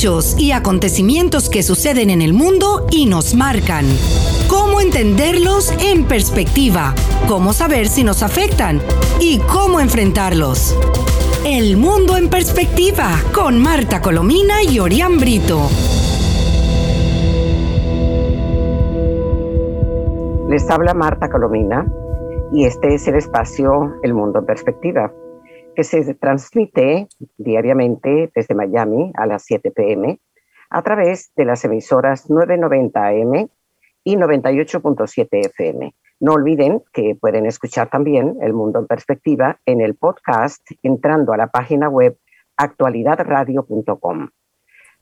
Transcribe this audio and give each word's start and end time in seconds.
hechos 0.00 0.34
y 0.38 0.52
acontecimientos 0.52 1.50
que 1.50 1.62
suceden 1.62 2.08
en 2.08 2.22
el 2.22 2.32
mundo 2.32 2.86
y 2.90 3.04
nos 3.04 3.34
marcan. 3.34 3.84
Cómo 4.48 4.80
entenderlos 4.80 5.70
en 5.78 6.06
perspectiva, 6.06 6.94
cómo 7.28 7.52
saber 7.52 7.86
si 7.86 8.02
nos 8.02 8.22
afectan 8.22 8.80
y 9.20 9.40
cómo 9.40 9.78
enfrentarlos. 9.78 10.74
El 11.44 11.76
mundo 11.76 12.16
en 12.16 12.30
perspectiva 12.30 13.10
con 13.34 13.60
Marta 13.60 14.00
Colomina 14.00 14.62
y 14.62 14.78
Orián 14.78 15.18
Brito. 15.18 15.68
Les 20.48 20.70
habla 20.70 20.94
Marta 20.94 21.28
Colomina 21.28 21.86
y 22.54 22.64
este 22.64 22.94
es 22.94 23.06
el 23.06 23.16
espacio 23.16 23.96
El 24.02 24.14
Mundo 24.14 24.38
en 24.38 24.46
Perspectiva, 24.46 25.12
que 25.80 25.84
se 25.84 26.14
transmite 26.14 27.08
diariamente 27.38 28.30
desde 28.34 28.54
Miami 28.54 29.12
a 29.14 29.24
las 29.24 29.44
7 29.44 29.70
pm 29.70 30.20
a 30.68 30.82
través 30.82 31.32
de 31.36 31.46
las 31.46 31.64
emisoras 31.64 32.28
990 32.28 33.06
AM 33.06 33.48
y 34.04 34.16
98.7 34.16 35.46
FM. 35.46 35.94
No 36.20 36.32
olviden 36.32 36.82
que 36.92 37.16
pueden 37.18 37.46
escuchar 37.46 37.88
también 37.88 38.36
El 38.42 38.52
Mundo 38.52 38.78
en 38.78 38.86
Perspectiva 38.86 39.58
en 39.64 39.80
el 39.80 39.94
podcast 39.94 40.60
entrando 40.82 41.32
a 41.32 41.38
la 41.38 41.46
página 41.46 41.88
web 41.88 42.18
actualidadradio.com 42.58 44.28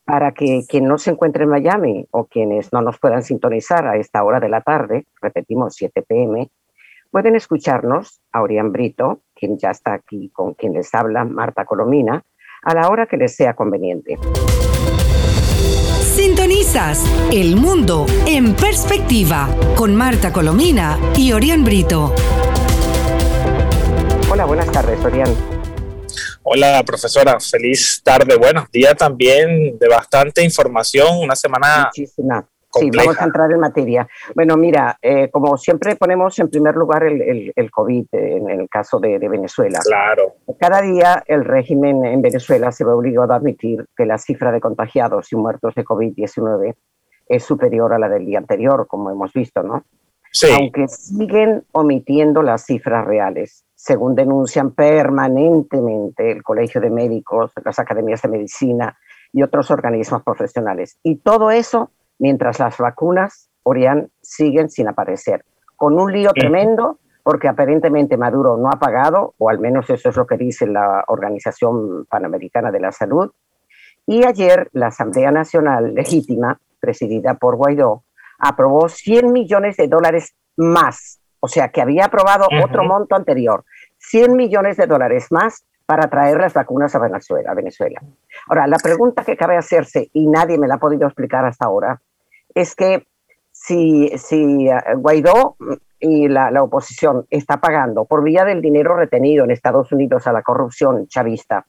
para 0.04 0.30
que 0.30 0.60
quien 0.68 0.84
no 0.84 0.96
se 0.98 1.10
encuentre 1.10 1.42
en 1.42 1.50
Miami 1.50 2.06
o 2.12 2.26
quienes 2.26 2.72
no 2.72 2.82
nos 2.82 3.00
puedan 3.00 3.24
sintonizar 3.24 3.84
a 3.88 3.96
esta 3.96 4.22
hora 4.22 4.38
de 4.38 4.48
la 4.48 4.60
tarde, 4.60 5.06
repetimos 5.20 5.74
7 5.74 6.02
pm, 6.02 6.48
pueden 7.10 7.34
escucharnos 7.34 8.20
a 8.30 8.42
Orián 8.42 8.70
Brito, 8.70 9.22
quien 9.38 9.58
ya 9.58 9.70
está 9.70 9.94
aquí 9.94 10.30
con 10.30 10.54
quien 10.54 10.72
les 10.74 10.94
habla, 10.94 11.24
Marta 11.24 11.64
Colomina, 11.64 12.24
a 12.62 12.74
la 12.74 12.88
hora 12.88 13.06
que 13.06 13.16
les 13.16 13.34
sea 13.36 13.54
conveniente. 13.54 14.18
Sintonizas 16.00 17.04
El 17.32 17.56
Mundo 17.56 18.06
en 18.26 18.54
Perspectiva 18.54 19.48
con 19.76 19.94
Marta 19.94 20.32
Colomina 20.32 20.98
y 21.16 21.32
Orián 21.32 21.64
Brito. 21.64 22.12
Hola, 24.30 24.44
buenas 24.44 24.70
tardes, 24.72 25.02
Orián. 25.04 25.28
Hola, 26.42 26.82
profesora. 26.84 27.38
Feliz 27.38 28.02
tarde. 28.02 28.36
Buenos 28.36 28.70
días 28.70 28.96
también 28.96 29.78
de 29.78 29.88
bastante 29.88 30.42
información. 30.42 31.18
Una 31.18 31.36
semana. 31.36 31.84
Muchísima. 31.86 32.48
Sí, 32.72 32.90
vamos 32.94 33.20
a 33.20 33.24
entrar 33.24 33.50
en 33.50 33.60
materia. 33.60 34.06
Bueno, 34.34 34.56
mira, 34.56 34.98
eh, 35.00 35.30
como 35.30 35.56
siempre 35.56 35.96
ponemos 35.96 36.38
en 36.38 36.50
primer 36.50 36.74
lugar 36.74 37.04
el, 37.04 37.52
el, 37.54 37.70
COVID 37.70 38.06
en, 38.12 38.50
el 38.50 38.68
caso 38.68 38.98
de, 38.98 39.18
de, 39.18 39.28
Venezuela. 39.28 39.80
Claro. 39.82 40.34
Cada 40.58 40.82
día 40.82 41.22
el 41.26 41.44
régimen 41.44 42.04
en 42.04 42.20
Venezuela 42.20 42.70
se 42.70 42.84
ve 42.84 42.90
obligado 42.90 43.32
a 43.32 43.36
admitir 43.36 43.86
que 43.96 44.04
la 44.04 44.18
cifra 44.18 44.52
de 44.52 44.60
contagiados 44.60 45.32
y 45.32 45.36
muertos 45.36 45.74
de 45.74 45.84
COVID-19 45.84 46.74
es 47.26 47.42
superior 47.42 47.92
a 47.94 47.98
la 47.98 48.08
del 48.08 48.26
día 48.26 48.38
anterior, 48.38 48.86
como 48.86 49.10
hemos 49.10 49.32
visto, 49.32 49.62
¿no? 49.62 49.84
Sí. 50.30 50.48
Aunque 50.52 50.88
siguen 50.88 51.64
omitiendo 51.72 52.42
las 52.42 52.66
cifras 52.66 53.06
reales 53.06 53.64
según 53.78 54.16
denuncian 54.16 54.72
permanentemente 54.72 56.32
el 56.32 56.42
Colegio 56.42 56.80
de 56.80 56.90
Médicos, 56.90 57.52
las 57.64 57.78
academias 57.78 58.20
de 58.22 58.28
medicina 58.28 58.98
y 59.32 59.42
otros 59.42 59.70
organismos 59.70 60.24
profesionales. 60.24 60.98
Y 61.04 61.16
todo 61.16 61.52
eso 61.52 61.92
mientras 62.18 62.58
las 62.58 62.78
vacunas, 62.78 63.48
Orián, 63.62 64.10
siguen 64.20 64.70
sin 64.70 64.88
aparecer, 64.88 65.44
con 65.76 65.98
un 65.98 66.12
lío 66.12 66.32
tremendo 66.32 66.98
porque 67.22 67.48
aparentemente 67.48 68.16
Maduro 68.16 68.56
no 68.56 68.68
ha 68.68 68.78
pagado, 68.78 69.34
o 69.36 69.50
al 69.50 69.58
menos 69.58 69.90
eso 69.90 70.08
es 70.08 70.16
lo 70.16 70.26
que 70.26 70.38
dice 70.38 70.66
la 70.66 71.04
Organización 71.08 72.06
Panamericana 72.06 72.70
de 72.70 72.80
la 72.80 72.90
Salud. 72.90 73.30
Y 74.06 74.24
ayer 74.24 74.70
la 74.72 74.86
Asamblea 74.86 75.30
Nacional 75.30 75.94
Legítima, 75.94 76.58
presidida 76.80 77.34
por 77.34 77.56
Guaidó, 77.56 78.04
aprobó 78.38 78.88
100 78.88 79.30
millones 79.30 79.76
de 79.76 79.88
dólares 79.88 80.34
más 80.56 81.18
o 81.40 81.48
sea 81.48 81.68
que 81.68 81.80
había 81.80 82.06
aprobado 82.06 82.48
otro 82.62 82.84
monto 82.84 83.14
anterior, 83.14 83.64
100 83.98 84.36
millones 84.36 84.76
de 84.76 84.86
dólares 84.86 85.28
más 85.30 85.64
para 85.88 86.10
traer 86.10 86.36
las 86.36 86.52
vacunas 86.52 86.94
a 86.94 86.98
Venezuela, 86.98 87.54
Venezuela. 87.54 87.98
Ahora, 88.48 88.66
la 88.66 88.76
pregunta 88.76 89.24
que 89.24 89.38
cabe 89.38 89.56
hacerse, 89.56 90.10
y 90.12 90.26
nadie 90.26 90.58
me 90.58 90.68
la 90.68 90.74
ha 90.74 90.78
podido 90.78 91.06
explicar 91.06 91.46
hasta 91.46 91.64
ahora, 91.64 92.02
es 92.54 92.74
que 92.74 93.06
si, 93.50 94.12
si 94.18 94.68
eh, 94.68 94.80
Guaidó 94.96 95.56
y 95.98 96.28
la, 96.28 96.50
la, 96.50 96.62
oposición 96.62 97.26
está 97.30 97.56
pagando 97.56 98.04
por 98.04 98.22
vía 98.22 98.44
del 98.44 98.60
dinero 98.60 98.96
retenido 98.96 99.44
en 99.44 99.50
Estados 99.50 99.90
Unidos 99.90 100.26
a 100.26 100.32
la 100.32 100.42
corrupción 100.42 101.06
chavista 101.08 101.66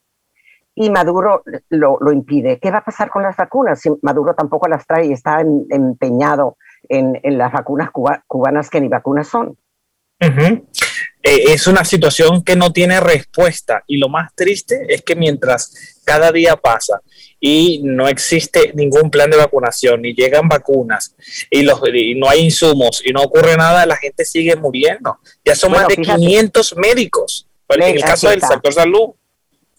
y 0.75 0.89
Maduro 0.89 1.43
lo, 1.69 1.97
lo 1.99 2.11
impide, 2.11 2.59
¿qué 2.59 2.71
va 2.71 2.79
a 2.79 2.83
pasar 2.83 3.09
con 3.09 3.23
las 3.23 3.35
vacunas 3.35 3.81
si 3.81 3.89
Maduro 4.01 4.33
tampoco 4.33 4.67
las 4.67 4.85
trae 4.85 5.07
y 5.07 5.13
está 5.13 5.41
empeñado 5.41 6.57
en, 6.87 7.19
en 7.23 7.37
las 7.37 7.51
vacunas 7.51 7.91
cuba, 7.91 8.23
cubanas 8.27 8.69
que 8.69 8.81
ni 8.81 8.89
vacunas 8.89 9.27
son. 9.27 9.57
Uh. 10.21 10.65
Eh, 11.21 11.53
es 11.53 11.67
una 11.67 11.83
situación 11.83 12.43
que 12.43 12.55
no 12.55 12.71
tiene 12.71 12.99
respuesta 12.99 13.83
y 13.87 13.97
lo 13.97 14.07
más 14.09 14.33
triste 14.35 14.85
es 14.87 15.01
que 15.01 15.15
mientras 15.15 15.99
cada 16.05 16.31
día 16.31 16.55
pasa 16.55 17.01
y 17.39 17.81
no 17.83 18.07
existe 18.07 18.71
ningún 18.73 19.09
plan 19.11 19.29
de 19.29 19.37
vacunación, 19.37 20.01
ni 20.01 20.13
llegan 20.13 20.47
vacunas 20.47 21.15
y, 21.49 21.63
los, 21.63 21.81
y 21.93 22.15
no 22.15 22.29
hay 22.29 22.41
insumos 22.41 23.01
y 23.05 23.11
no 23.11 23.21
ocurre 23.21 23.55
nada, 23.57 23.85
la 23.85 23.95
gente 23.95 24.25
sigue 24.25 24.55
muriendo. 24.55 25.19
Ya 25.45 25.55
son 25.55 25.71
bueno, 25.71 25.87
más 25.87 25.95
de 25.95 26.03
fíjate, 26.03 26.19
500 26.19 26.77
médicos 26.77 27.47
en 27.69 27.83
el 27.83 28.01
caso 28.01 28.29
del 28.29 28.41
sector 28.41 28.73
salud. 28.73 29.09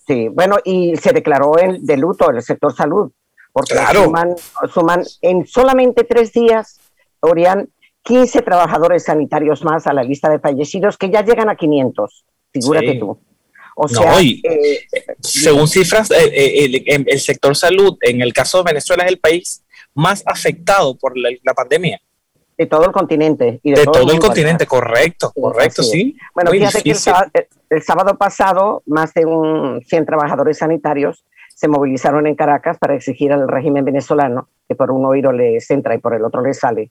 Sí, 0.07 0.29
bueno, 0.29 0.59
y 0.65 0.97
se 0.97 1.13
declaró 1.13 1.57
el 1.59 1.85
de 1.85 1.97
luto 1.97 2.31
el 2.31 2.43
sector 2.43 2.75
salud, 2.75 3.11
porque 3.53 3.75
claro. 3.75 4.05
suman, 4.05 4.35
suman 4.73 5.05
en 5.23 5.47
solamente 5.47 6.05
tres 6.05 6.33
días 6.33 6.81
Orián, 7.21 7.69
15 8.03 8.43
trabajadores 8.43 9.05
sanitarios 9.05 9.65
más 9.65 9.87
a 9.87 9.93
la 9.93 10.03
lista 10.03 10.29
de 10.29 10.39
fallecidos 10.39 10.97
que 10.97 11.11
ya 11.11 11.25
llegan 11.25 11.49
a 11.49 11.57
500. 11.57 12.25
Figúrate 12.53 12.93
sí. 12.93 12.99
tú. 12.99 13.19
O 13.77 13.89
sea, 13.89 14.13
no, 14.13 14.21
y, 14.21 14.43
eh, 14.45 14.87
según 15.21 15.69
cifras, 15.69 16.11
eh, 16.11 16.65
el, 16.65 17.05
el, 17.07 17.21
sector 17.21 17.57
salud, 17.57 17.97
en 18.03 18.21
el 18.21 18.33
caso 18.33 18.59
de 18.59 18.65
Venezuela, 18.65 19.05
es 19.05 19.11
el 19.11 19.19
país 19.19 19.65
más 19.95 20.23
afectado 20.27 20.97
por 20.97 21.17
la, 21.17 21.31
la 21.43 21.55
pandemia. 21.55 22.01
De 22.59 22.67
todo 22.67 22.85
el 22.85 22.93
continente. 22.93 23.59
Y 23.63 23.71
de, 23.71 23.79
de 23.79 23.85
todo, 23.85 24.03
todo, 24.05 24.13
el, 24.13 24.19
correcto, 24.19 24.67
correcto, 24.67 25.33
correcto, 25.33 25.83
sí. 25.83 26.17
Bueno, 26.35 26.51
Muy 26.51 26.59
fíjate 26.59 26.83
difícil. 26.83 27.13
que 27.33 27.39
el, 27.39 27.47
el, 27.71 27.83
sábado 27.83 28.19
pasado, 28.19 28.83
más 28.87 29.15
de 29.15 29.25
un 29.25 29.81
100 29.83 30.05
trabajadores 30.05 30.59
sanitarios 30.59 31.25
se 31.55 31.69
movilizaron 31.69 32.27
en 32.27 32.35
Caracas 32.35 32.77
para 32.79 32.95
exigir 32.95 33.33
al 33.33 33.49
régimen 33.49 33.85
venezolano, 33.85 34.49
que 34.69 34.75
por 34.75 34.91
un 34.91 35.05
oído 35.07 35.33
les 35.33 35.71
entra 35.71 35.95
y 35.95 35.99
por 35.99 36.15
el 36.15 36.25
otro 36.25 36.43
les 36.43 36.59
sale, 36.59 36.91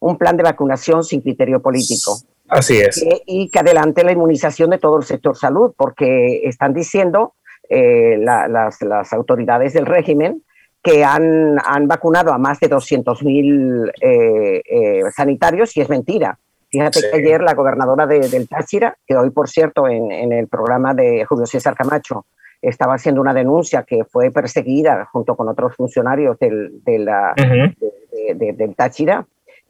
un 0.00 0.16
plan 0.16 0.36
de 0.36 0.42
vacunación 0.42 1.02
sin 1.04 1.20
criterio 1.20 1.60
político. 1.60 2.18
Así 2.48 2.78
es. 2.78 3.02
Que, 3.02 3.22
y 3.26 3.50
que 3.50 3.58
adelante 3.58 4.04
la 4.04 4.12
inmunización 4.12 4.70
de 4.70 4.78
todo 4.78 4.98
el 4.98 5.04
sector 5.04 5.36
salud, 5.36 5.72
porque 5.76 6.42
están 6.44 6.72
diciendo 6.72 7.34
eh, 7.68 8.16
la, 8.18 8.48
las, 8.48 8.80
las, 8.80 9.12
autoridades 9.12 9.74
del 9.74 9.86
régimen 9.86 10.42
que 10.82 11.04
han, 11.04 11.58
han, 11.62 11.86
vacunado 11.86 12.32
a 12.32 12.38
más 12.38 12.60
de 12.60 12.68
200 12.68 13.22
mil 13.24 13.92
eh, 14.00 14.62
eh, 14.64 15.02
sanitarios 15.14 15.76
y 15.76 15.82
es 15.82 15.88
mentira. 15.90 16.38
Fíjate 16.70 17.00
sí. 17.00 17.06
que 17.10 17.18
ayer 17.18 17.42
la 17.42 17.54
gobernadora 17.54 18.06
de, 18.06 18.28
del 18.28 18.48
Táchira, 18.48 18.96
que 19.06 19.16
hoy, 19.16 19.30
por 19.30 19.48
cierto, 19.48 19.88
en, 19.88 20.10
en 20.12 20.32
el 20.32 20.48
programa 20.48 20.94
de 20.94 21.24
Julio 21.26 21.46
César 21.46 21.74
Camacho, 21.74 22.24
estaba 22.62 22.94
haciendo 22.94 23.20
una 23.20 23.34
denuncia 23.34 23.84
que 23.84 24.04
fue 24.04 24.30
perseguida 24.30 25.06
junto 25.12 25.36
con 25.36 25.48
otros 25.48 25.74
funcionarios 25.76 26.38
del, 26.38 26.82
de 26.84 26.98
la, 26.98 27.34
uh 27.36 27.40
-huh. 27.40 27.76
de, 28.10 28.34
de, 28.34 28.52
del 28.52 28.74
Táchira, 28.74 29.26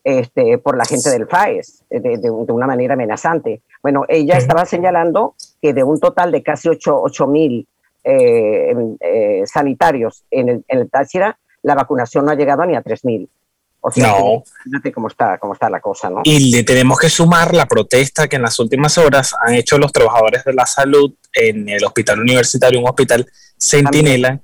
este, 0.09 0.57
por 0.57 0.75
la 0.75 0.87
gente 0.87 1.11
del 1.11 1.27
FAES 1.27 1.85
de, 1.91 2.01
de, 2.01 2.19
de, 2.19 2.31
una 2.31 2.67
manera 2.67 2.95
amenazante. 2.95 3.61
Bueno, 3.83 4.07
ella 4.09 4.39
estaba 4.39 4.65
señalando 4.65 5.35
que 5.61 5.75
de 5.75 5.83
un 5.83 6.01
total 6.01 6.33
de 6.33 6.43
casi 6.43 6.71
8 6.71 7.27
mil 7.27 7.67
eh, 8.05 8.75
eh, 9.01 9.43
sanitarios 9.45 10.25
en 10.31 10.49
el, 10.49 10.65
en 10.67 10.79
el, 10.79 10.91
Táchira, 10.91 11.39
la 11.63 11.75
vacunación 11.75 12.25
no 12.25 12.31
ha 12.31 12.37
llegado 12.37 12.65
ni 12.65 12.75
a 12.75 12.81
3 12.81 13.05
mil. 13.05 13.29
O 13.83 13.91
sea, 13.91 14.19
no. 14.19 14.43
fíjate 14.65 14.93
cómo 14.93 15.09
está, 15.09 15.37
cómo 15.37 15.53
está 15.53 15.69
la 15.69 15.81
cosa, 15.81 16.09
¿no? 16.09 16.23
Y 16.25 16.53
le 16.53 16.65
tenemos 16.65 16.99
que 16.99 17.11
sumar 17.11 17.55
la 17.55 17.67
protesta 17.67 18.29
que 18.29 18.37
en 18.37 18.43
las 18.43 18.59
últimas 18.59 18.97
horas 18.97 19.35
han 19.47 19.55
hecho 19.55 19.77
los 19.77 19.93
trabajadores 19.93 20.43
de 20.43 20.55
la 20.55 20.65
salud 20.65 21.13
en 21.35 21.69
el 21.69 21.85
hospital 21.85 22.21
universitario, 22.21 22.81
un 22.81 22.89
hospital 22.89 23.27
centinela, 23.59 24.41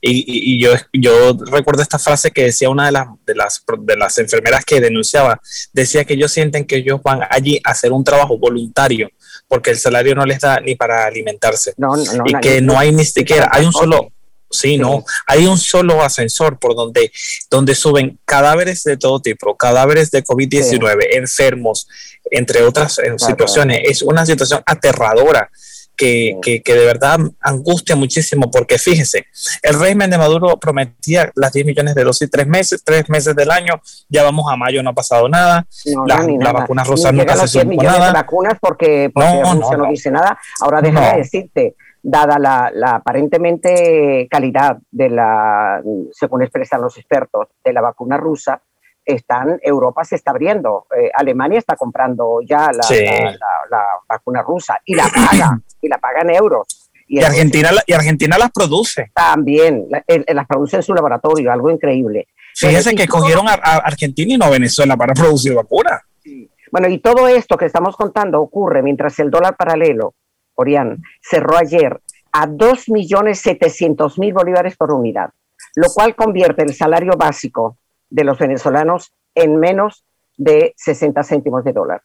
y, 0.00 0.10
y, 0.10 0.54
y, 0.54 0.62
yo, 0.62 0.72
yo 0.92 1.36
recuerdo 1.50 1.82
esta 1.82 1.98
frase 1.98 2.30
que 2.30 2.44
decía 2.44 2.70
una 2.70 2.86
de 2.86 2.92
las, 2.92 3.06
de, 3.26 3.34
las, 3.34 3.64
de 3.80 3.96
las 3.96 4.18
enfermeras 4.18 4.64
que 4.64 4.80
denunciaba, 4.80 5.40
decía 5.72 6.04
que 6.04 6.14
ellos 6.14 6.32
sienten 6.32 6.64
que 6.64 6.76
ellos 6.76 7.00
van 7.02 7.20
allí 7.30 7.60
a 7.64 7.70
hacer 7.70 7.92
un 7.92 8.04
trabajo 8.04 8.38
voluntario 8.38 9.08
porque 9.48 9.70
el 9.70 9.78
salario 9.78 10.14
no 10.14 10.24
les 10.24 10.40
da 10.40 10.60
ni 10.60 10.74
para 10.74 11.06
alimentarse. 11.06 11.74
No, 11.76 11.96
no, 11.96 12.04
no, 12.04 12.24
y 12.26 12.34
que 12.40 12.60
no 12.60 12.78
hay 12.78 12.92
ni 12.92 13.04
siquiera, 13.04 13.48
hay 13.50 13.64
un 13.64 13.72
solo, 13.72 14.12
sí, 14.50 14.72
sí, 14.72 14.78
no, 14.78 15.04
hay 15.26 15.46
un 15.46 15.58
solo 15.58 16.02
ascensor 16.02 16.58
por 16.58 16.76
donde, 16.76 17.10
donde 17.50 17.74
suben 17.74 18.20
cadáveres 18.26 18.84
de 18.84 18.98
todo 18.98 19.20
tipo, 19.20 19.56
cadáveres 19.56 20.10
de 20.10 20.22
COVID-19, 20.22 21.00
sí. 21.00 21.08
enfermos, 21.16 21.88
entre 22.30 22.62
otras 22.62 22.96
claro, 22.96 23.18
situaciones. 23.18 23.80
Es 23.84 24.02
una 24.02 24.26
situación 24.26 24.62
aterradora 24.66 25.50
que, 25.98 26.38
que, 26.40 26.62
que, 26.62 26.74
de 26.74 26.86
verdad 26.86 27.18
angustia 27.40 27.96
muchísimo, 27.96 28.50
porque 28.50 28.78
fíjese, 28.78 29.26
el 29.62 29.78
régimen 29.78 30.10
de 30.10 30.16
Maduro 30.16 30.56
prometía 30.58 31.30
las 31.34 31.52
10 31.52 31.66
millones 31.66 31.94
de 31.94 32.04
dosis 32.04 32.30
tres 32.30 32.46
meses, 32.46 32.82
tres 32.84 33.10
meses 33.10 33.34
del 33.36 33.50
año, 33.50 33.74
ya 34.08 34.22
vamos 34.22 34.50
a 34.50 34.56
mayo, 34.56 34.82
no 34.82 34.90
ha 34.90 34.94
pasado 34.94 35.28
nada, 35.28 35.66
la, 36.06 36.22
la 36.22 36.52
vacuna 36.52 36.84
rusa 36.84 37.12
no 37.12 37.46
se 37.46 37.64
millones 37.64 38.06
de 38.06 38.12
vacunas 38.12 38.54
porque, 38.60 39.10
porque 39.12 39.40
no, 39.42 39.54
Rusia 39.54 39.76
no, 39.76 39.90
dice 39.90 40.10
nada. 40.10 40.38
Ahora 40.60 40.80
déjame 40.80 41.18
decirte, 41.18 41.74
dada 42.02 42.38
la, 42.38 42.70
la, 42.72 42.96
aparentemente 42.96 44.28
calidad 44.30 44.78
de 44.90 45.10
la, 45.10 45.82
según 46.12 46.42
expresan 46.42 46.80
los 46.80 46.96
expertos, 46.96 47.48
de 47.64 47.72
la 47.72 47.80
vacuna 47.80 48.16
rusa, 48.16 48.62
están, 49.04 49.58
Europa 49.62 50.04
se 50.04 50.16
está 50.16 50.32
abriendo. 50.32 50.86
Eh, 50.96 51.10
Alemania 51.14 51.58
está 51.58 51.76
comprando 51.76 52.40
ya 52.42 52.70
la, 52.72 53.36
la, 53.70 53.84
vacuna 54.06 54.42
rusa 54.42 54.78
y 54.84 54.94
la 54.94 55.04
paga, 55.04 55.58
y 55.80 55.88
la 55.88 55.98
paga 55.98 56.22
en 56.22 56.30
euros. 56.30 56.66
Y, 57.06 57.22
Argentina, 57.22 57.70
y 57.86 57.92
Argentina 57.92 58.36
las 58.36 58.50
produce. 58.50 59.10
También, 59.14 59.86
las 60.28 60.46
produce 60.46 60.76
en 60.76 60.82
su 60.82 60.94
laboratorio, 60.94 61.50
algo 61.50 61.70
increíble. 61.70 62.28
Fíjense 62.54 62.94
que 62.94 63.06
cogieron 63.06 63.48
a, 63.48 63.52
Argentina 63.52 64.34
y 64.34 64.36
no 64.36 64.46
a 64.46 64.50
Venezuela 64.50 64.96
para 64.96 65.14
producir 65.14 65.54
vacuna. 65.54 66.02
Bueno, 66.70 66.88
y 66.88 66.98
todo 66.98 67.28
esto 67.28 67.56
que 67.56 67.64
estamos 67.64 67.96
contando 67.96 68.40
ocurre 68.40 68.82
mientras 68.82 69.18
el 69.20 69.30
dólar 69.30 69.56
paralelo, 69.56 70.14
Orián, 70.54 71.02
cerró 71.22 71.56
ayer 71.56 71.98
a 72.32 72.46
2.700.000 72.46 74.34
bolívares 74.34 74.76
por 74.76 74.92
unidad, 74.92 75.30
lo 75.76 75.88
cual 75.88 76.14
convierte 76.14 76.62
el 76.62 76.74
salario 76.74 77.12
básico 77.16 77.78
de 78.10 78.24
los 78.24 78.38
venezolanos 78.38 79.12
en 79.34 79.56
menos 79.56 80.04
de 80.36 80.74
60 80.76 81.24
céntimos 81.24 81.64
de 81.64 81.72
dólar. 81.72 82.02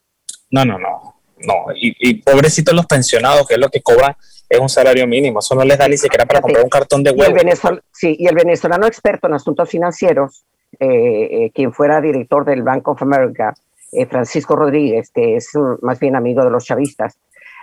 No, 0.52 0.64
no, 0.64 0.78
no. 0.78 1.16
No, 1.46 1.66
y, 1.76 1.96
y 2.00 2.22
pobrecitos 2.22 2.74
los 2.74 2.86
pensionados, 2.86 3.48
que 3.48 3.56
es 3.56 3.60
lo 3.60 3.70
que 3.70 3.82
cobran, 3.82 4.16
es 4.54 4.60
un 4.60 4.70
salario 4.70 5.08
mínimo. 5.08 5.40
Eso 5.40 5.56
no 5.56 5.64
les 5.64 5.78
da 5.78 5.88
ni 5.88 5.98
siquiera 5.98 6.26
para 6.26 6.42
comprar 6.42 6.64
un 6.64 6.70
cartón 6.70 7.04
de 7.04 7.12
huevo. 7.12 7.36
Y 7.36 7.50
el, 7.50 7.82
sí, 7.92 8.16
y 8.18 8.28
el 8.28 8.36
venezolano 8.36 8.86
experto 8.86 9.28
en 9.28 9.34
asuntos 9.34 9.70
financieros, 9.70 10.46
eh, 10.80 10.88
eh, 11.32 11.52
quien 11.54 11.74
fuera 11.74 12.02
director 12.02 12.46
del 12.46 12.64
Bank 12.64 12.88
of 12.88 13.02
America, 13.02 13.54
eh, 13.92 14.06
Francisco 14.06 14.56
Rodríguez, 14.56 15.12
que 15.14 15.36
es 15.36 15.50
más 15.82 16.00
bien 16.00 16.16
amigo 16.16 16.44
de 16.44 16.50
los 16.50 16.66
chavistas, 16.66 17.18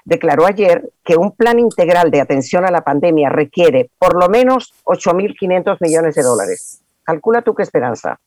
declaró 0.05 0.47
ayer 0.47 0.91
que 1.05 1.17
un 1.17 1.33
plan 1.33 1.59
integral 1.59 2.11
de 2.11 2.21
atención 2.21 2.65
a 2.65 2.71
la 2.71 2.83
pandemia 2.83 3.29
requiere 3.29 3.91
por 3.99 4.19
lo 4.19 4.29
menos 4.29 4.73
8.500 4.85 5.77
millones 5.81 6.15
de 6.15 6.23
dólares. 6.23 6.83
Calcula 7.05 7.43
tú 7.43 7.55
qué 7.55 7.63
esperanza. 7.63 8.19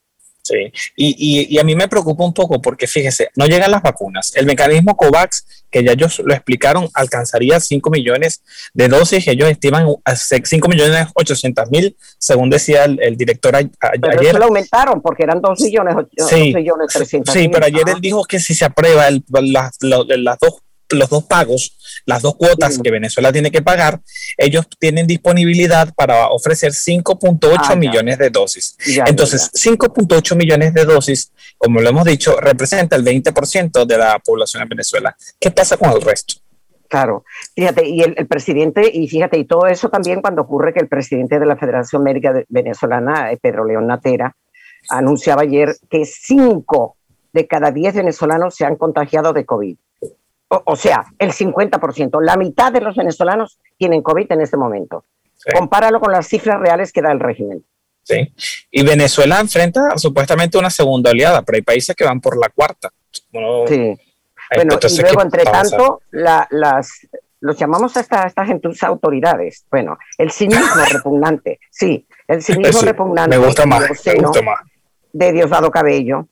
Sí, 0.43 0.73
y, 0.97 1.55
y, 1.55 1.57
a 1.57 1.63
mí 1.63 1.73
me 1.73 1.87
preocupa 1.87 2.25
un 2.25 2.33
poco 2.33 2.61
porque 2.61 2.85
fíjese, 2.85 3.29
no 3.37 3.45
llegan 3.45 3.71
las 3.71 3.81
vacunas. 3.81 4.35
El 4.35 4.45
mecanismo 4.45 4.97
COVAX, 4.97 5.63
que 5.71 5.85
ya 5.85 5.93
ellos 5.93 6.19
lo 6.19 6.33
explicaron, 6.33 6.89
alcanzaría 6.93 7.61
5 7.61 7.89
millones 7.89 8.43
de 8.73 8.89
dosis. 8.89 9.25
Ellos 9.29 9.49
estiman 9.49 9.87
5 10.05 10.67
millones 10.67 11.07
800 11.13 11.71
mil, 11.71 11.95
según 12.17 12.49
decía 12.49 12.83
el, 12.83 13.15
director 13.15 13.55
ayer. 13.55 13.71
Pero 13.79 14.21
eso 14.21 14.37
lo 14.37 14.45
aumentaron 14.45 15.01
porque 15.01 15.23
eran 15.23 15.41
2 15.41 15.61
millones, 15.61 15.95
8, 15.97 16.09
sí, 16.27 16.53
millones 16.53 16.87
300 16.91 17.33
Sí, 17.33 17.47
pero 17.47 17.65
ayer 17.65 17.87
él 17.87 18.01
dijo 18.01 18.25
que 18.25 18.41
si 18.41 18.53
se 18.53 18.65
aprueba 18.65 19.07
el, 19.07 19.23
las, 19.29 19.77
las 19.81 20.39
dos 20.39 20.61
los 20.89 21.09
dos 21.09 21.23
pagos, 21.23 21.77
las 22.05 22.21
dos 22.21 22.35
cuotas 22.35 22.79
que 22.79 22.91
Venezuela 22.91 23.31
tiene 23.31 23.51
que 23.51 23.61
pagar, 23.61 24.01
ellos 24.37 24.67
tienen 24.79 25.07
disponibilidad 25.07 25.93
para 25.95 26.27
ofrecer 26.29 26.71
5.8 26.71 27.57
ah, 27.57 27.75
millones 27.75 28.17
de 28.17 28.29
dosis. 28.29 28.77
Entonces, 29.05 29.51
5.8 29.53 30.35
millones 30.35 30.73
de 30.73 30.85
dosis, 30.85 31.31
como 31.57 31.81
lo 31.81 31.89
hemos 31.89 32.05
dicho, 32.05 32.39
representa 32.39 32.95
el 32.95 33.03
20% 33.03 33.85
de 33.85 33.97
la 33.97 34.19
población 34.19 34.63
en 34.63 34.69
Venezuela. 34.69 35.15
¿Qué 35.39 35.51
pasa 35.51 35.77
con 35.77 35.91
el 35.91 36.01
resto? 36.01 36.35
Claro, 36.89 37.23
fíjate, 37.55 37.87
y 37.87 38.01
el, 38.01 38.27
presidente, 38.27 38.87
y 38.93 39.07
fíjate, 39.07 39.39
y 39.39 39.45
todo 39.45 39.65
eso 39.65 39.89
también 39.89 40.21
cuando 40.21 40.43
ocurre 40.43 40.73
que 40.73 40.79
el 40.79 40.87
presidente 40.87 41.39
de 41.39 41.45
la 41.47 41.57
Federación 41.57 42.03
Médica 42.03 42.43
Venezolana, 42.49 43.31
eh, 43.31 43.39
Pedro 43.41 43.65
León 43.65 43.87
Natera, 43.87 44.35
anunciaba 44.89 45.41
ayer 45.41 45.75
que 45.89 46.05
5 46.05 46.97
de 47.31 47.47
cada 47.47 47.71
10 47.71 47.95
venezolanos 47.95 48.53
se 48.55 48.65
han 48.65 48.75
contagiado 48.75 49.33
de 49.33 49.43
COVID 49.43 49.75
o, 50.65 50.75
sea, 50.75 51.05
el 51.19 51.31
50%, 51.31 52.21
la 52.21 52.35
mitad 52.35 52.71
de 52.71 52.81
los 52.81 52.95
venezolanos 52.95 53.59
tienen 53.77 54.01
COVID 54.01 54.31
en 54.31 54.41
este 54.41 54.57
momento. 54.57 55.05
Compáralo 55.53 55.99
con 55.99 56.11
las 56.11 56.27
cifras 56.27 56.59
reales 56.59 56.91
que 56.91 57.01
da 57.01 57.11
el 57.11 57.19
régimen. 57.19 57.65
Sí, 58.03 58.33
y 58.69 58.83
Venezuela 58.83 59.39
enfrenta 59.39 59.97
supuestamente 59.97 60.57
una 60.57 60.69
segunda 60.69 61.11
oleada, 61.11 61.41
pero 61.41 61.55
hay 61.55 61.61
países 61.61 61.95
que 61.95 62.03
van 62.03 62.19
por 62.19 62.37
la 62.37 62.49
cuarta. 62.49 62.91
sí. 63.67 63.97
Bueno, 64.55 64.77
y 64.87 65.01
luego, 65.01 65.21
entre 65.21 65.45
tanto, 65.45 66.01
las, 66.11 66.47
los 67.39 67.57
llamamos 67.57 67.97
a 67.97 68.01
esta, 68.01 68.23
esta 68.23 68.45
gentuza 68.45 68.87
autoridades. 68.87 69.65
Bueno, 69.71 69.97
el 70.17 70.31
cinismo 70.31 70.65
repugnante, 70.91 71.59
sí, 71.71 72.05
el 72.27 72.43
cinismo 72.43 72.81
repugnante. 72.81 73.37
Gusta 73.37 73.65
más, 73.65 73.81
me 73.81 74.15
gusta 74.15 74.41
más. 74.41 74.59
De 75.11 75.31
Diosdado 75.31 75.71
Cabello, 75.71 76.27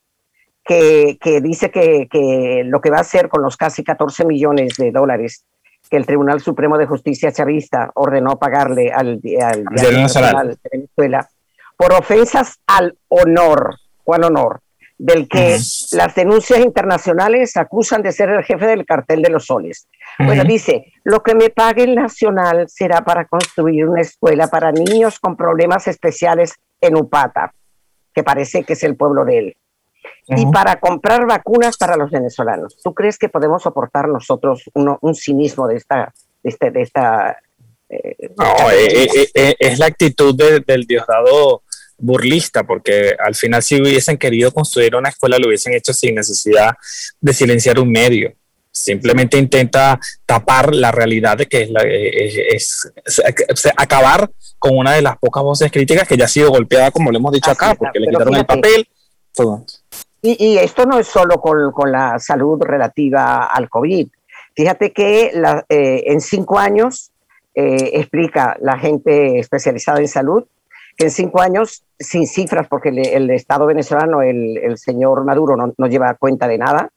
que, 0.64 1.18
dice 1.42 1.72
que, 1.72 2.64
lo 2.66 2.82
que 2.82 2.90
va 2.90 2.98
a 2.98 3.02
hacer 3.02 3.30
con 3.30 3.42
los 3.42 3.58
casi 3.58 3.84
14 3.84 4.26
millones 4.26 4.76
de 4.78 4.92
dólares 4.92 5.46
que 5.90 5.98
el 5.98 6.06
Tribunal 6.06 6.40
Supremo 6.40 6.78
de 6.78 6.86
Justicia 6.86 7.32
chavista 7.32 7.92
ordenó 7.96 8.38
pagarle 8.38 8.92
al, 8.92 9.20
al, 9.44 9.64
Nacional 9.66 10.50
de 10.64 10.70
Venezuela 10.72 11.28
por 11.76 11.92
ofensas 11.94 12.60
al 12.68 12.98
honor, 13.10 13.76
¿cuál 14.04 14.24
honor? 14.24 14.62
Del 14.98 15.28
que 15.28 15.58
las 15.94 16.16
denuncias 16.16 16.60
internacionales 16.60 17.58
acusan 17.58 18.04
de 18.04 18.12
ser 18.12 18.30
el 18.30 18.44
jefe 18.44 18.68
del 18.68 18.86
cartel 18.86 19.24
de 19.24 19.32
los 19.32 19.48
soles. 19.48 19.88
Bueno, 20.20 20.44
dice, 20.44 20.94
lo 21.04 21.24
que 21.24 21.34
me 21.34 21.50
pague 21.50 21.84
el 21.84 21.96
Nacional 21.96 22.70
será 22.70 23.04
para 23.04 23.26
construir 23.26 23.90
una 23.90 24.02
escuela 24.02 24.48
para 24.48 24.72
niños 24.72 25.20
con 25.20 25.36
problemas 25.36 25.88
especiales 25.88 26.54
en 26.80 26.96
Upata, 26.96 27.52
que 28.14 28.24
parece 28.24 28.64
que 28.64 28.74
es 28.74 28.84
el 28.84 28.96
pueblo 28.96 29.26
de 29.26 29.38
él 29.40 29.58
y 30.28 30.46
para 30.52 30.80
comprar 30.80 31.26
vacunas 31.26 31.78
para 31.78 31.98
los 31.98 32.12
venezolanos. 32.12 32.78
¿Tú 32.84 32.94
crees 32.94 33.18
que 33.18 33.30
podemos 33.30 33.64
soportar 33.64 34.08
nosotros 34.08 34.64
un 34.74 35.16
cinismo 35.16 35.68
de 35.68 35.78
esta... 35.78 36.14
De 36.44 36.50
este, 36.50 36.72
de 36.72 36.82
esta 36.82 37.38
eh, 37.92 38.30
no, 38.38 38.72
eh, 38.72 39.28
eh, 39.34 39.56
es 39.60 39.78
la 39.78 39.88
actitud 39.88 40.34
del 40.34 40.86
Diosdado 40.86 41.64
burlista, 41.98 42.64
porque 42.64 43.14
al 43.20 43.36
final 43.36 43.62
si 43.62 43.82
hubiesen 43.82 44.18
querido 44.18 44.52
construir 44.52 44.96
una 44.96 45.10
escuela 45.10 45.38
lo 45.38 45.48
hubiesen 45.48 45.74
hecho 45.74 45.94
sin 45.94 46.16
necesidad 46.16 46.72
de 47.20 47.34
silenciar 47.34 47.80
un 47.80 47.92
medio. 47.92 48.34
Simplemente 48.72 49.38
intenta 49.38 50.00
tapar 50.26 50.74
la 50.74 50.94
realidad 50.94 51.38
de 51.38 51.48
que 51.48 51.70
es, 52.50 52.90
acabar 53.76 54.32
con 54.58 54.78
una 54.78 54.94
de 54.94 55.02
las 55.02 55.18
pocas 55.18 55.44
voces 55.44 55.70
críticas 55.70 56.08
que 56.08 56.16
ya 56.16 56.26
ha 56.26 56.30
sido 56.30 56.50
golpeada, 56.50 56.92
como 56.92 57.12
lo 57.12 57.18
hemos 57.18 57.34
dicho 57.34 57.52
acá, 57.52 57.76
porque 57.76 58.00
le 58.00 58.08
quitaron 58.08 58.36
el 58.36 58.46
papel. 58.46 58.88
Todo. 59.34 59.66
Y, 60.24 60.58
esto 60.58 60.86
no 60.86 61.00
es 61.00 61.08
solo 61.08 61.42
con, 61.42 61.92
la 61.92 62.20
salud 62.20 62.62
relativa 62.62 63.46
al 63.46 63.70
COVID. 63.70 64.08
Fíjate 64.56 64.92
que 64.92 65.32
eh, 65.70 66.04
en 66.06 66.22
cinco 66.22 66.60
años, 66.60 67.12
eh, 67.56 67.92
explica 67.94 68.56
la 68.62 68.78
gente 68.78 69.40
especializada 69.40 70.00
en 70.00 70.08
salud, 70.08 70.44
que 70.96 71.06
en 71.06 71.12
cinco 71.12 71.42
años, 71.42 71.84
sin 71.98 72.28
cifras, 72.28 72.68
porque 72.68 72.90
el, 72.90 73.30
Estado 73.32 73.66
venezolano, 73.66 74.22
el, 74.22 74.78
señor 74.78 75.26
Maduro 75.26 75.56
no, 75.56 75.88
lleva 75.88 76.14
cuenta 76.16 76.48
de 76.48 76.58
nada, 76.60 76.90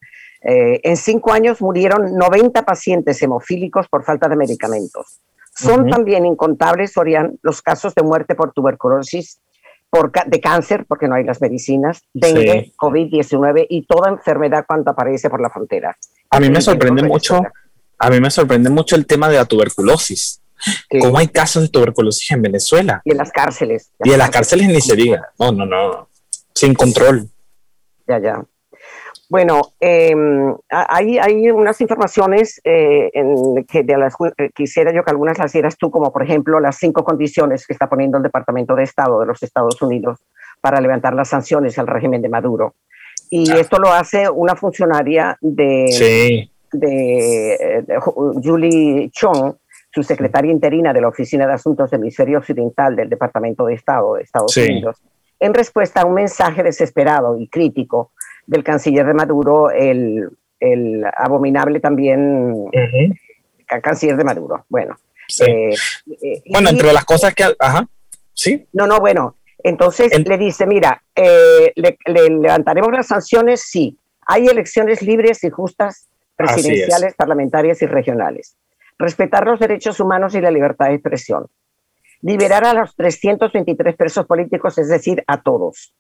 eh, 0.43 0.81
en 0.83 0.97
cinco 0.99 1.33
años 1.33 1.63
murieron 1.63 2.17
90 2.17 2.63
pacientes 2.63 3.23
hemofílicos 3.23 3.89
por 3.89 4.05
falta 4.05 4.29
de 4.29 4.37
medicamentos. 4.37 5.21
Son 5.57 5.89
también 5.89 6.27
incontables, 6.27 6.97
Orián, 6.99 7.39
los 7.43 7.63
casos 7.63 7.95
de 7.95 8.03
muerte 8.03 8.35
por 8.35 8.53
tuberculosis 8.53 9.41
de 10.27 10.41
cáncer, 10.41 10.85
porque 10.87 11.09
no 11.09 11.15
hay 11.15 11.25
las 11.25 11.41
medicinas, 11.41 12.03
dengue, 12.13 12.73
COVID-19 12.77 13.67
y 13.69 13.87
toda 13.87 14.11
enfermedad 14.11 14.65
cuando 14.67 14.91
aparece 14.91 15.31
por 15.31 15.41
la 15.41 15.51
frontera. 15.51 15.97
A 16.31 16.41
mí 16.41 16.51
me 16.51 16.61
sorprende 16.61 17.03
mucho, 17.03 17.43
a 17.99 18.11
mí 18.11 18.21
me 18.21 18.31
sorprende 18.31 18.71
mucho 18.71 18.97
el 18.97 19.07
tema 19.07 19.29
de 19.29 19.37
la 19.37 19.45
tuberculosis. 19.45 20.41
¿Cómo 21.01 21.19
hay 21.19 21.29
casos 21.29 21.65
de 21.65 21.69
tuberculosis 21.69 22.31
en 22.31 22.43
Venezuela? 22.43 23.03
Y 23.05 23.13
en 23.13 23.19
las 23.19 23.31
cárceles. 23.31 23.91
Y 24.03 24.13
en 24.13 24.19
las 24.19 24.31
cárceles 24.31 24.69
ni 24.69 24.81
se 24.81 24.97
diga. 24.97 25.31
No, 25.39 25.53
no, 25.53 25.67
no. 25.67 26.09
Sin 26.55 26.75
control. 26.75 27.29
Ya, 28.07 28.19
ya. 28.19 28.45
Bueno, 29.31 29.73
em, 29.81 30.55
hay, 30.69 31.19
hay, 31.19 31.51
unas 31.51 31.81
informaciones 31.81 32.61
eh, 32.63 33.11
en 33.15 33.65
que 33.65 33.83
de 33.83 33.97
las, 33.97 34.15
eh, 34.37 34.51
quisiera 34.55 34.93
yo 34.93 35.03
que 35.03 35.11
algunas 35.11 35.39
las 35.39 35.53
dieras 35.53 35.77
tú, 35.79 35.91
como 35.91 36.13
por 36.13 36.23
ejemplo 36.23 36.61
las 36.61 36.77
cinco 36.77 37.05
condiciones 37.05 37.67
que 37.67 37.73
está 37.73 37.89
poniendo 37.89 38.19
el 38.19 38.23
Departamento 38.23 38.75
de 38.75 38.83
Estado 38.83 39.21
de 39.21 39.27
los 39.27 39.43
Estados 39.43 39.81
Unidos 39.81 40.21
para 40.61 40.81
levantar 40.81 41.15
las 41.15 41.29
sanciones 41.29 41.79
al 41.79 41.87
régimen 41.87 42.21
de 42.21 42.29
Maduro. 42.29 42.75
Y 43.31 43.51
ah. 43.51 43.57
esto 43.59 43.79
lo 43.79 43.93
hace 43.93 44.29
una 44.29 44.55
funcionaria 44.57 45.37
de, 45.41 46.49
de, 46.73 47.87
Julie 48.43 49.11
Chong, 49.11 49.55
su 49.91 50.03
secretaria 50.03 50.53
interina 50.53 50.93
de 50.93 51.01
la 51.01 51.09
Oficina 51.09 51.47
de 51.47 51.55
Asuntos 51.55 51.91
del 51.91 52.01
Hemisferio 52.01 52.39
Occidental 52.39 52.95
del 52.95 53.09
Departamento 53.09 53.65
de 53.65 53.75
Estado 53.75 54.15
de 54.15 54.23
Estados 54.23 54.57
Unidos, 54.57 55.03
en 55.41 55.55
respuesta 55.55 56.03
a 56.03 56.07
un 56.07 56.15
mensaje 56.15 56.63
desesperado 56.63 57.39
y 57.39 57.49
crítico 57.49 58.13
del 58.47 58.65
canciller 58.65 59.07
de 59.07 59.15
Maduro, 59.15 59.71
el, 59.71 60.31
abominable 61.17 61.81
también 61.81 62.67
canciller 63.83 64.17
de 64.17 64.25
Maduro. 64.25 64.65
Bueno. 64.69 64.97
Eh, 65.47 65.75
eh, 66.23 66.43
bueno, 66.51 66.71
entre 66.71 66.93
las 66.93 67.05
cosas 67.05 67.35
que... 67.35 67.45
Ajá, 67.59 67.89
sí. 68.33 68.67
No, 68.73 68.87
no, 68.87 69.01
bueno. 69.01 69.37
Entonces 69.63 70.13
le 70.27 70.39
dice, 70.39 70.67
mira, 70.67 71.03
le, 71.15 71.99
levantaremos 72.07 72.93
las 72.93 73.07
sanciones 73.07 73.63
si 73.63 73.99
hay 74.27 74.47
elecciones 74.47 75.03
libres 75.03 75.43
y 75.45 75.51
justas 75.51 76.09
presidenciales, 76.37 77.15
parlamentarias 77.15 77.81
y 77.83 77.87
regionales. 77.87 78.57
Respetar 78.99 79.47
los 79.47 79.59
derechos 79.59 80.01
humanos 80.01 80.35
y 80.35 80.41
la 80.41 80.51
libertad 80.51 80.87
de 80.87 80.95
expresión. 80.95 81.47
Liberar 82.23 82.65
a 82.65 82.75
los 82.75 82.95
323 82.97 83.97
presos 83.97 84.27
políticos, 84.27 84.79
es 84.79 84.89
decir, 84.89 85.23
a 85.27 85.43
todos. 85.43 85.93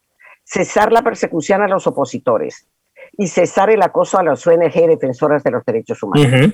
Cesar 0.44 0.92
la 0.92 1.02
persecución 1.02 1.62
a 1.62 1.68
los 1.68 1.86
opositores 1.86 2.66
y 3.16 3.28
cesar 3.28 3.70
el 3.70 3.82
acoso 3.82 4.18
a 4.18 4.22
las 4.22 4.46
ONG 4.46 4.86
defensoras 4.88 5.42
de 5.42 5.50
los 5.50 5.64
derechos 5.64 6.02
humanos. 6.02 6.52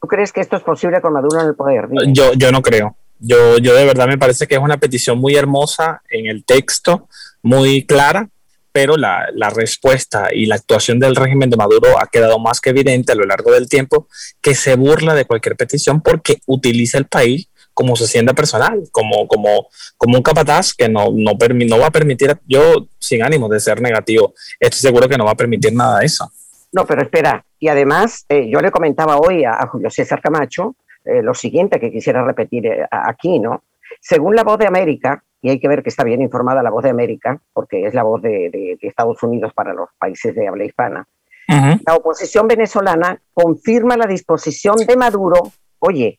¿Tú 0.00 0.08
crees 0.08 0.32
que 0.32 0.40
esto 0.40 0.56
es 0.56 0.62
posible 0.62 1.00
con 1.00 1.12
Maduro 1.12 1.40
en 1.40 1.48
el 1.48 1.54
poder? 1.54 1.88
Yo, 2.08 2.32
yo 2.34 2.52
no 2.52 2.62
creo. 2.62 2.96
Yo, 3.18 3.58
yo 3.58 3.74
de 3.74 3.86
verdad 3.86 4.06
me 4.06 4.18
parece 4.18 4.46
que 4.46 4.56
es 4.56 4.60
una 4.60 4.76
petición 4.76 5.18
muy 5.18 5.36
hermosa 5.36 6.02
en 6.10 6.26
el 6.26 6.44
texto, 6.44 7.08
muy 7.42 7.86
clara, 7.86 8.28
pero 8.72 8.96
la, 8.98 9.28
la, 9.32 9.48
respuesta 9.48 10.28
y 10.32 10.44
la 10.44 10.56
actuación 10.56 11.00
del 11.00 11.16
régimen 11.16 11.48
de 11.48 11.56
Maduro 11.56 11.98
ha 11.98 12.08
quedado 12.08 12.38
más 12.38 12.60
que 12.60 12.70
evidente 12.70 13.12
a 13.12 13.14
lo 13.14 13.24
largo 13.24 13.50
del 13.52 13.70
tiempo 13.70 14.06
que 14.42 14.54
se 14.54 14.76
burla 14.76 15.14
de 15.14 15.24
cualquier 15.24 15.56
petición 15.56 16.02
porque 16.02 16.40
utiliza 16.44 16.98
el 16.98 17.06
país 17.06 17.48
como 17.76 17.94
su 17.94 18.04
hacienda 18.04 18.32
personal, 18.32 18.84
como, 18.90 19.28
como, 19.28 19.68
como 19.98 20.16
un 20.16 20.22
capataz 20.22 20.72
que 20.72 20.88
no, 20.88 21.10
no, 21.12 21.32
no 21.38 21.78
va 21.78 21.88
a 21.88 21.90
permitir, 21.90 22.34
yo 22.46 22.88
sin 22.98 23.22
ánimo 23.22 23.50
de 23.50 23.60
ser 23.60 23.82
negativo, 23.82 24.32
estoy 24.58 24.80
seguro 24.80 25.06
que 25.06 25.18
no 25.18 25.26
va 25.26 25.32
a 25.32 25.36
permitir 25.36 25.74
nada 25.74 25.98
de 25.98 26.06
eso. 26.06 26.32
No, 26.72 26.86
pero 26.86 27.02
espera, 27.02 27.44
y 27.58 27.68
además 27.68 28.24
eh, 28.30 28.48
yo 28.48 28.60
le 28.60 28.70
comentaba 28.70 29.18
hoy 29.18 29.44
a, 29.44 29.66
Julio 29.66 29.90
César 29.90 30.22
Camacho 30.22 30.74
eh, 31.04 31.20
lo 31.20 31.34
siguiente 31.34 31.78
que 31.78 31.92
quisiera 31.92 32.24
repetir 32.24 32.66
eh, 32.66 32.86
aquí, 32.90 33.38
¿no? 33.38 33.62
Según 34.00 34.34
la 34.34 34.42
voz 34.42 34.58
de 34.58 34.66
América, 34.66 35.22
y 35.42 35.50
hay 35.50 35.60
que 35.60 35.68
ver 35.68 35.82
que 35.82 35.90
está 35.90 36.02
bien 36.02 36.22
informada 36.22 36.62
la 36.62 36.70
voz 36.70 36.82
de 36.82 36.90
América, 36.90 37.38
porque 37.52 37.86
es 37.86 37.92
la 37.92 38.04
voz 38.04 38.22
de, 38.22 38.78
Estados 38.80 39.22
Unidos 39.22 39.52
para 39.52 39.74
los 39.74 39.90
países 39.98 40.34
de 40.34 40.48
habla 40.48 40.64
hispana, 40.64 41.06
la 41.46 41.94
oposición 41.94 42.48
venezolana 42.48 43.20
confirma 43.34 43.98
la 43.98 44.06
disposición 44.06 44.76
de 44.78 44.96
Maduro, 44.96 45.52
oye, 45.78 46.18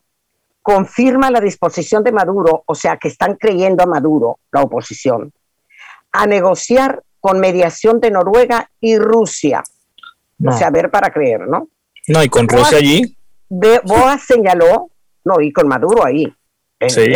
confirma 0.67 1.31
la 1.31 1.39
disposición 1.39 2.03
de 2.03 2.11
Maduro, 2.11 2.63
o 2.65 2.75
sea, 2.75 2.97
que 2.97 3.07
están 3.07 3.35
creyendo 3.35 3.83
a 3.83 3.85
Maduro, 3.85 4.39
la 4.51 4.63
oposición, 4.63 5.31
a 6.11 6.27
negociar 6.27 7.03
con 7.21 7.39
mediación 7.39 8.01
de 8.01 8.11
Noruega 8.11 8.69
y 8.81 8.97
Rusia. 8.97 9.63
O 10.45 10.51
sea, 10.51 10.69
ver 10.69 10.91
para 10.91 11.09
creer, 11.09 11.47
¿no? 11.47 11.69
No, 12.09 12.21
y 12.21 12.27
con 12.27 12.49
Rusia 12.49 12.79
allí. 12.79 13.17
Boa 13.47 14.17
señaló, 14.17 14.91
no, 15.23 15.39
y 15.39 15.53
con 15.53 15.69
Maduro 15.69 16.05
ahí. 16.05 16.35
Sí. 16.89 17.13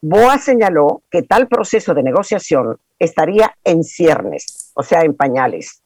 Boa 0.00 0.38
señaló 0.38 1.02
que 1.10 1.24
tal 1.24 1.46
proceso 1.46 1.92
de 1.92 2.02
negociación 2.02 2.78
estaría 2.98 3.54
en 3.64 3.84
ciernes, 3.84 4.72
o 4.72 4.82
sea, 4.82 5.02
en 5.02 5.14
pañales, 5.14 5.82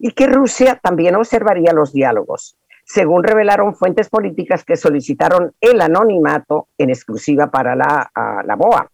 y 0.00 0.10
que 0.10 0.26
Rusia 0.26 0.80
también 0.82 1.14
observaría 1.14 1.72
los 1.72 1.92
diálogos 1.92 2.56
según 2.92 3.24
revelaron 3.24 3.74
fuentes 3.74 4.10
políticas 4.10 4.64
que 4.64 4.76
solicitaron 4.76 5.54
el 5.62 5.80
anonimato 5.80 6.68
en 6.76 6.90
exclusiva 6.90 7.50
para 7.50 7.74
la, 7.74 8.10
la 8.44 8.54
BOA. 8.54 8.86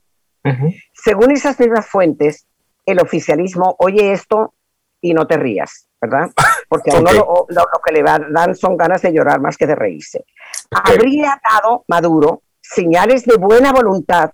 Según 0.95 1.33
esas 1.33 1.59
mismas 1.59 1.87
fuentes, 1.87 2.47
el 2.87 3.01
oficialismo 3.01 3.75
oye 3.81 4.13
esto 4.13 4.55
y 5.01 5.15
no 5.15 5.27
te 5.27 5.37
rías, 5.37 5.89
¿verdad? 6.01 6.31
Porque 6.69 6.93
a 6.93 7.01
uno 7.01 7.11
lo, 7.13 7.47
que 7.85 7.93
le 7.93 8.05
dan 8.05 8.55
son 8.55 8.77
ganas 8.77 9.03
de 9.03 9.13
llorar 9.13 9.41
más 9.41 9.57
que 9.57 9.67
de 9.67 9.75
reírse. 9.75 10.25
Habría 10.71 11.41
dado 11.51 11.85
Maduro 11.89 12.43
señales 12.61 13.25
de 13.25 13.37
buena 13.37 13.73
voluntad 13.73 14.31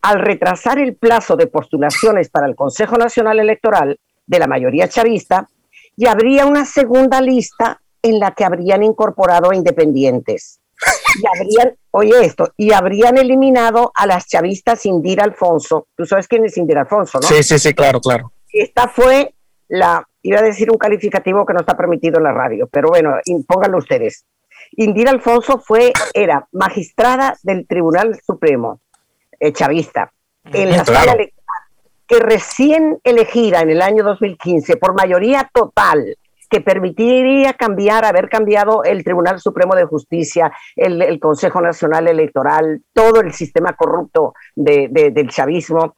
al 0.00 0.20
retrasar 0.20 0.78
el 0.78 0.96
plazo 0.96 1.36
de 1.36 1.46
postulaciones 1.46 2.30
para 2.30 2.46
el 2.46 2.56
Consejo 2.56 2.96
Nacional 2.96 3.38
Electoral 3.38 3.98
de 4.26 4.38
la 4.38 4.46
mayoría 4.46 4.88
chavista 4.88 5.46
y 5.94 6.06
habría 6.06 6.46
una 6.46 6.64
segunda 6.64 7.20
lista 7.20 7.82
en 8.04 8.20
la 8.20 8.32
que 8.32 8.44
habrían 8.44 8.82
incorporado 8.82 9.50
a 9.50 9.56
independientes. 9.56 10.60
Y 11.20 11.26
habrían, 11.26 11.76
oye 11.90 12.24
esto, 12.24 12.52
y 12.56 12.72
habrían 12.72 13.16
eliminado 13.16 13.92
a 13.94 14.06
las 14.06 14.26
chavistas 14.26 14.84
Indira 14.84 15.24
Alfonso. 15.24 15.88
Tú 15.96 16.04
sabes 16.04 16.28
quién 16.28 16.44
es 16.44 16.56
Indira 16.58 16.82
Alfonso, 16.82 17.18
¿no? 17.18 17.26
Sí, 17.26 17.42
sí, 17.42 17.58
sí, 17.58 17.72
claro, 17.72 18.00
claro. 18.00 18.30
Esta 18.52 18.88
fue 18.88 19.34
la, 19.68 20.06
iba 20.22 20.40
a 20.40 20.42
decir 20.42 20.70
un 20.70 20.76
calificativo 20.76 21.46
que 21.46 21.54
no 21.54 21.60
está 21.60 21.76
permitido 21.76 22.18
en 22.18 22.24
la 22.24 22.32
radio, 22.32 22.68
pero 22.70 22.88
bueno, 22.88 23.14
pónganlo 23.48 23.78
ustedes. 23.78 24.26
Indira 24.72 25.10
Alfonso 25.10 25.58
fue, 25.58 25.92
era 26.12 26.46
magistrada 26.52 27.38
del 27.42 27.66
Tribunal 27.66 28.20
Supremo, 28.26 28.80
eh, 29.40 29.52
chavista, 29.52 30.12
en 30.44 30.70
la 30.72 30.84
sala 30.84 31.12
electoral, 31.12 31.32
que 32.06 32.18
recién 32.18 32.98
elegida 33.02 33.62
en 33.62 33.70
el 33.70 33.80
año 33.80 34.04
2015 34.04 34.76
por 34.76 34.94
mayoría 34.94 35.50
total 35.54 36.18
que 36.54 36.60
permitiría 36.60 37.54
cambiar, 37.54 38.04
haber 38.04 38.28
cambiado 38.28 38.84
el 38.84 39.02
Tribunal 39.02 39.40
Supremo 39.40 39.74
de 39.74 39.86
Justicia, 39.86 40.52
el, 40.76 41.18
Consejo 41.18 41.60
Nacional 41.60 42.06
Electoral, 42.06 42.80
todo 42.92 43.20
el 43.22 43.32
sistema 43.32 43.72
corrupto 43.72 44.34
del 44.54 45.30
chavismo, 45.30 45.96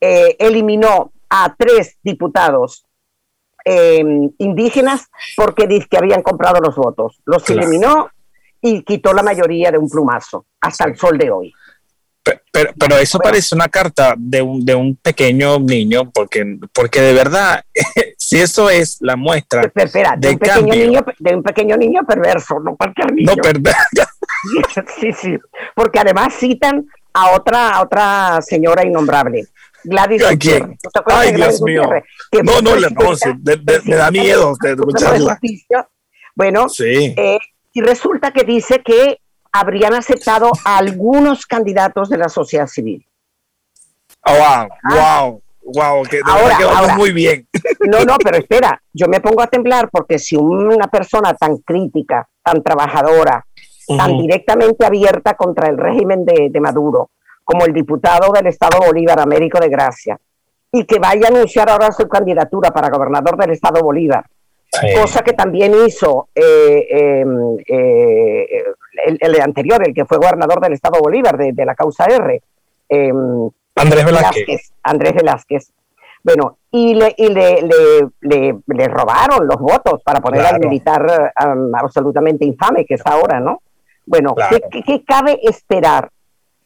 eh, 0.00 0.36
eliminó 0.38 1.12
a 1.28 1.54
tres 1.54 1.98
diputados 2.02 2.86
em, 3.62 4.30
indígenas 4.38 5.10
porque 5.36 5.66
dice 5.66 5.86
que 5.90 5.98
habían 5.98 6.22
comprado 6.22 6.60
los 6.62 6.76
votos. 6.76 7.20
Los 7.26 7.50
eliminó 7.50 8.08
y 8.62 8.82
quitó 8.82 9.12
la 9.12 9.22
mayoría 9.22 9.70
de 9.70 9.76
un 9.76 9.90
plumazo 9.90 10.46
hasta 10.62 10.84
el 10.84 10.96
sol 10.96 11.18
de 11.18 11.30
hoy. 11.30 11.52
Pero, 12.22 12.72
pero 12.78 12.98
eso 12.98 13.18
parece 13.18 13.54
una 13.54 13.68
carta 13.68 14.14
de 14.16 14.42
un, 14.42 14.64
de 14.64 14.74
un 14.74 14.96
pequeño 14.96 15.58
niño, 15.58 16.10
porque, 16.10 16.58
porque 16.72 17.00
de 17.00 17.14
verdad, 17.14 17.64
si 18.18 18.38
eso 18.38 18.68
es 18.68 18.98
la 19.00 19.16
muestra 19.16 19.70
espera, 19.74 20.16
de, 20.18 20.30
un 20.30 20.38
pequeño 20.38 20.74
niño, 20.74 21.04
de 21.18 21.34
un 21.34 21.42
pequeño 21.42 21.76
niño 21.76 22.02
perverso, 22.06 22.60
no 22.60 22.76
cualquier 22.76 23.12
niño. 23.14 23.32
No 23.34 23.36
perverso. 23.36 23.80
sí, 25.00 25.12
sí, 25.12 25.38
porque 25.74 25.98
además 25.98 26.34
citan 26.34 26.86
a 27.14 27.30
otra, 27.30 27.80
otra 27.80 28.40
señora 28.42 28.84
innombrable. 28.84 29.46
Gladys 29.82 30.24
¿A 30.24 30.36
quién? 30.36 30.78
Ay, 31.06 31.32
Dios 31.32 31.62
mío. 31.62 31.84
No, 32.42 32.60
no, 32.60 32.76
no, 32.76 32.90
me 33.84 33.96
da 33.96 34.10
miedo 34.10 34.54
de 34.60 34.72
escucharla. 34.72 35.40
Bueno, 36.34 36.68
sí. 36.68 37.14
Eh, 37.16 37.38
y 37.72 37.80
resulta 37.80 38.32
que 38.32 38.44
dice 38.44 38.82
que 38.82 39.19
habrían 39.52 39.94
aceptado 39.94 40.50
a 40.64 40.78
algunos 40.78 41.46
candidatos 41.46 42.08
de 42.08 42.18
la 42.18 42.28
sociedad 42.28 42.66
civil. 42.66 43.04
Oh, 44.24 44.32
wow, 44.32 44.68
wow, 44.94 45.42
wow, 45.74 46.02
que 46.04 46.20
ahora, 46.24 46.96
muy 46.96 47.12
bien. 47.12 47.46
No, 47.88 48.04
no, 48.04 48.16
pero 48.24 48.36
espera, 48.36 48.80
yo 48.92 49.08
me 49.08 49.20
pongo 49.20 49.42
a 49.42 49.46
temblar 49.46 49.88
porque 49.90 50.18
si 50.18 50.36
una 50.36 50.88
persona 50.88 51.34
tan 51.34 51.58
crítica, 51.58 52.28
tan 52.42 52.62
trabajadora, 52.62 53.44
tan 53.96 54.18
directamente 54.18 54.86
abierta 54.86 55.34
contra 55.34 55.68
el 55.68 55.76
régimen 55.76 56.24
de, 56.24 56.60
Maduro, 56.60 57.10
como 57.44 57.64
el 57.64 57.72
diputado 57.72 58.32
del 58.32 58.46
Estado 58.46 58.78
Bolívar, 58.78 59.18
Américo 59.18 59.58
de 59.58 59.68
Gracia, 59.68 60.18
y 60.72 60.84
que 60.84 61.00
vaya 61.00 61.26
a 61.26 61.30
anunciar 61.30 61.68
ahora 61.68 61.90
su 61.90 62.08
candidatura 62.08 62.70
para 62.70 62.90
gobernador 62.90 63.36
del 63.36 63.50
Estado 63.50 63.82
Bolívar, 63.82 64.24
cosa 64.94 65.22
que 65.22 65.32
también 65.32 65.74
hizo 65.84 66.28
eh, 66.34 66.86
em, 66.90 67.56
eh, 67.66 68.64
el, 69.20 69.40
anterior, 69.40 69.82
el 69.86 69.94
que 69.94 70.04
fue 70.04 70.18
gobernador 70.18 70.60
del 70.60 70.72
Estado 70.72 71.00
Bolívar, 71.00 71.36
de, 71.36 71.64
la 71.64 71.74
causa 71.74 72.06
R. 72.06 72.42
Em, 72.88 73.50
Andrés 73.76 74.04
Velázquez. 74.04 74.72
Andrés 74.82 75.14
Velázquez. 75.14 75.72
Bueno, 76.22 76.58
y 76.70 76.94
le, 76.94 77.14
y 77.16 77.28
le, 77.28 77.62
le, 78.20 78.58
le, 78.66 78.88
robaron 78.88 79.46
los 79.46 79.56
votos 79.56 80.02
para 80.04 80.20
poner 80.20 80.44
al 80.44 80.60
militar 80.60 81.32
absolutamente 81.74 82.44
infame 82.44 82.84
que 82.84 82.94
está 82.94 83.12
ahora, 83.12 83.40
¿no? 83.40 83.62
Bueno, 84.04 84.34
¿qué, 84.70 85.04
cabe 85.04 85.38
esperar? 85.42 86.10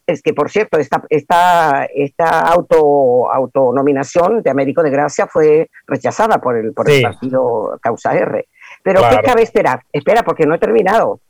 Es 0.06 0.22
que, 0.22 0.34
por 0.34 0.50
cierto, 0.50 0.78
esta, 0.78 1.02
esta, 1.08 1.84
esta 1.86 2.40
auto, 2.40 3.30
autonominación 3.32 4.42
de 4.42 4.50
Américo 4.50 4.82
de 4.82 4.90
Gracia 4.90 5.26
fue 5.26 5.70
rechazada 5.86 6.38
por 6.38 6.56
el, 6.56 6.72
por 6.72 6.90
el 6.90 7.02
partido 7.02 7.78
Causa 7.80 8.14
R. 8.14 8.48
Pero 8.82 9.00
¿qué 9.08 9.18
cabe 9.24 9.42
esperar? 9.42 9.82
Espera, 9.92 10.22
porque 10.22 10.46
no 10.46 10.54
he 10.54 10.58
terminado. 10.58 11.20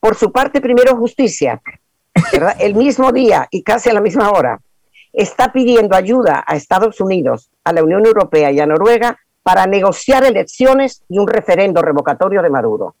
Por 0.00 0.14
su 0.14 0.30
parte, 0.30 0.60
primero 0.60 0.96
justicia, 0.96 1.60
el 2.58 2.74
mismo 2.74 3.12
día 3.12 3.48
y 3.50 3.62
casi 3.62 3.90
a 3.90 3.94
la 3.94 4.00
misma 4.00 4.30
hora, 4.30 4.60
está 5.12 5.52
pidiendo 5.52 5.96
ayuda 5.96 6.44
a 6.46 6.54
Estados 6.54 7.00
Unidos, 7.00 7.50
a 7.64 7.72
la 7.72 7.82
Unión 7.82 8.06
Europea 8.06 8.50
y 8.52 8.60
a 8.60 8.66
Noruega 8.66 9.18
para 9.42 9.66
negociar 9.66 10.24
elecciones 10.24 11.02
y 11.08 11.18
un 11.18 11.26
referendo 11.26 11.82
revocatorio 11.82 12.42
de 12.42 12.50
Maduro. 12.50 12.94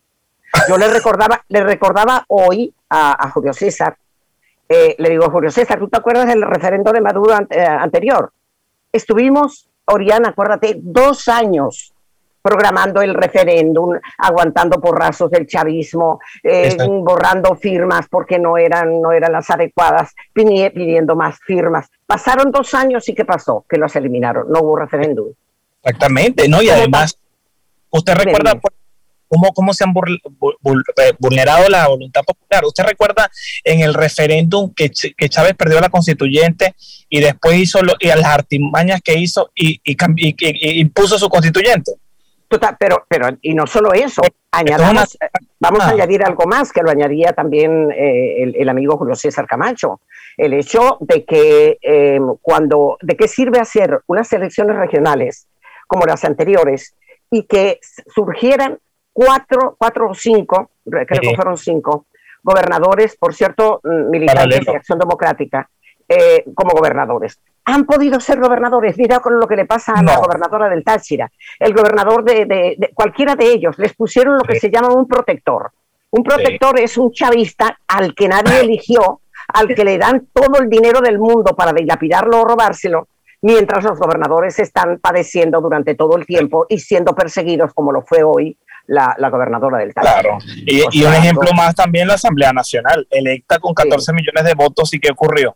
Yo 0.68 0.78
le 0.78 0.88
recordaba, 0.88 1.44
le 1.48 1.62
recordaba 1.62 2.24
hoy 2.28 2.72
a, 2.88 3.30
Julio 3.30 3.52
César, 3.52 3.96
eh, 4.68 4.96
le 4.98 5.10
digo, 5.10 5.30
Julio 5.30 5.50
César, 5.50 5.78
¿tú 5.78 5.88
te 5.88 5.98
acuerdas 5.98 6.26
del 6.26 6.42
referendo 6.42 6.90
de 6.92 7.00
Maduro 7.00 7.34
eh, 7.50 7.60
anterior? 7.60 8.32
Estuvimos, 8.90 9.68
Oriana, 9.84 10.30
acuérdate, 10.30 10.78
dos 10.80 11.28
años 11.28 11.92
programando 12.42 13.02
el 13.02 13.14
referéndum, 13.14 13.98
aguantando 14.18 14.80
porrazos 14.80 15.30
del 15.30 15.46
chavismo, 15.46 16.20
eh, 16.42 16.76
borrando 17.02 17.54
firmas 17.56 18.06
porque 18.10 18.38
no 18.38 18.56
eran, 18.56 19.00
no 19.00 19.12
eran 19.12 19.32
las 19.32 19.50
adecuadas, 19.50 20.14
pidiendo 20.32 21.16
más 21.16 21.38
firmas. 21.44 21.88
Pasaron 22.06 22.50
dos 22.50 22.74
años 22.74 23.08
y 23.08 23.14
¿qué 23.14 23.24
pasó? 23.24 23.64
Que 23.68 23.76
los 23.76 23.94
eliminaron, 23.96 24.50
no 24.50 24.60
hubo 24.60 24.76
referéndum. 24.76 25.28
Exactamente, 25.82 26.48
¿no? 26.48 26.62
Y 26.62 26.70
además, 26.70 27.18
¿usted 27.90 28.14
recuerda 28.14 28.58
cómo, 29.28 29.52
cómo 29.52 29.74
se 29.74 29.84
han 29.84 29.90
eh, 29.90 31.12
vulnerado 31.18 31.68
la 31.68 31.88
voluntad 31.88 32.22
popular? 32.22 32.64
¿Usted 32.64 32.84
recuerda 32.84 33.30
en 33.64 33.80
el 33.80 33.94
referéndum 33.94 34.72
que, 34.74 34.90
que 34.90 35.28
Chávez 35.28 35.54
perdió 35.54 35.80
la 35.80 35.88
constituyente 35.88 36.74
y 37.08 37.20
después 37.20 37.58
hizo 37.58 37.82
lo, 37.82 37.94
y 38.00 38.08
las 38.08 38.24
artimañas 38.24 39.00
que 39.02 39.18
hizo 39.18 39.50
y, 39.54 39.80
y, 39.84 39.96
y 40.16 40.80
impuso 40.80 41.18
su 41.18 41.28
constituyente? 41.28 41.92
Pero, 42.78 43.04
pero, 43.08 43.28
y 43.42 43.54
no 43.54 43.66
solo 43.66 43.92
eso, 43.92 44.22
añadamos, 44.50 45.16
eh, 45.20 45.28
vamos 45.60 45.80
a 45.80 45.88
ah. 45.88 45.90
añadir 45.90 46.24
algo 46.24 46.46
más 46.46 46.72
que 46.72 46.82
lo 46.82 46.90
añadía 46.90 47.32
también 47.32 47.90
eh, 47.92 48.52
el, 48.56 48.68
amigo 48.68 48.96
Julio 48.96 49.14
César 49.14 49.46
Camacho. 49.46 50.00
El 50.36 50.54
hecho 50.54 50.98
de 51.00 51.24
que 51.24 51.78
em, 51.82 52.36
cuando, 52.40 52.96
de 53.02 53.16
qué 53.16 53.28
sirve 53.28 53.58
hacer 53.58 54.00
unas 54.06 54.32
elecciones 54.32 54.76
regionales 54.76 55.48
como 55.86 56.06
las 56.06 56.24
anteriores 56.24 56.94
y 57.30 57.42
que 57.44 57.80
surgieran 58.14 58.78
cuatro, 59.12 59.76
cuatro 59.78 60.10
o 60.10 60.14
cinco, 60.14 60.70
creo 60.84 61.20
que 61.20 61.34
fueron 61.34 61.58
cinco, 61.58 62.06
gobernadores, 62.42 63.16
por 63.16 63.34
cierto, 63.34 63.80
mm, 63.82 64.10
militantes 64.10 64.64
de 64.64 64.76
Acción 64.76 64.98
Democrática, 64.98 65.68
eh, 66.08 66.44
como 66.54 66.70
gobernadores 66.70 67.38
han 67.68 67.84
podido 67.84 68.18
ser 68.18 68.40
gobernadores. 68.40 68.96
Mira 68.96 69.20
con 69.20 69.38
lo 69.38 69.46
que 69.46 69.54
le 69.54 69.66
pasa 69.66 69.92
a 69.92 70.02
la 70.02 70.16
gobernadora 70.16 70.70
del 70.70 70.82
Táchira, 70.82 71.30
el 71.58 71.74
gobernador 71.74 72.24
de, 72.24 72.90
cualquiera 72.94 73.36
de 73.36 73.52
ellos. 73.52 73.78
Les 73.78 73.94
pusieron 73.94 74.38
lo 74.38 74.44
que 74.44 74.58
se 74.58 74.70
llama 74.70 74.88
un 74.88 75.06
protector. 75.06 75.70
Un 76.10 76.24
protector 76.24 76.80
es 76.80 76.96
un 76.96 77.12
chavista 77.12 77.78
al 77.86 78.14
que 78.14 78.26
nadie 78.26 78.60
eligió, 78.60 79.20
al 79.48 79.68
que 79.74 79.84
le 79.84 79.98
dan 79.98 80.28
todo 80.32 80.62
el 80.62 80.70
dinero 80.70 81.02
del 81.02 81.18
mundo 81.18 81.54
para 81.54 81.74
dilapidarlo 81.74 82.40
o 82.40 82.44
robárselo, 82.46 83.08
mientras 83.42 83.84
los 83.84 83.98
gobernadores 83.98 84.58
están 84.58 84.98
padeciendo 84.98 85.60
durante 85.60 85.94
todo 85.94 86.16
el 86.16 86.24
tiempo 86.24 86.64
y 86.70 86.78
siendo 86.78 87.14
perseguidos 87.14 87.74
como 87.74 87.92
lo 87.92 88.00
fue 88.00 88.22
hoy 88.22 88.56
la, 88.86 89.14
gobernadora 89.30 89.76
del 89.76 89.92
Táchira. 89.92 90.22
Claro, 90.22 90.38
y, 90.64 91.04
un 91.04 91.12
ejemplo 91.12 91.50
más 91.54 91.74
también 91.74 92.08
la 92.08 92.14
Asamblea 92.14 92.54
Nacional, 92.54 93.06
electa 93.10 93.58
con 93.58 93.74
14 93.74 94.14
millones 94.14 94.44
de 94.44 94.54
votos 94.54 94.94
y 94.94 95.00
qué 95.00 95.12
ocurrió 95.12 95.54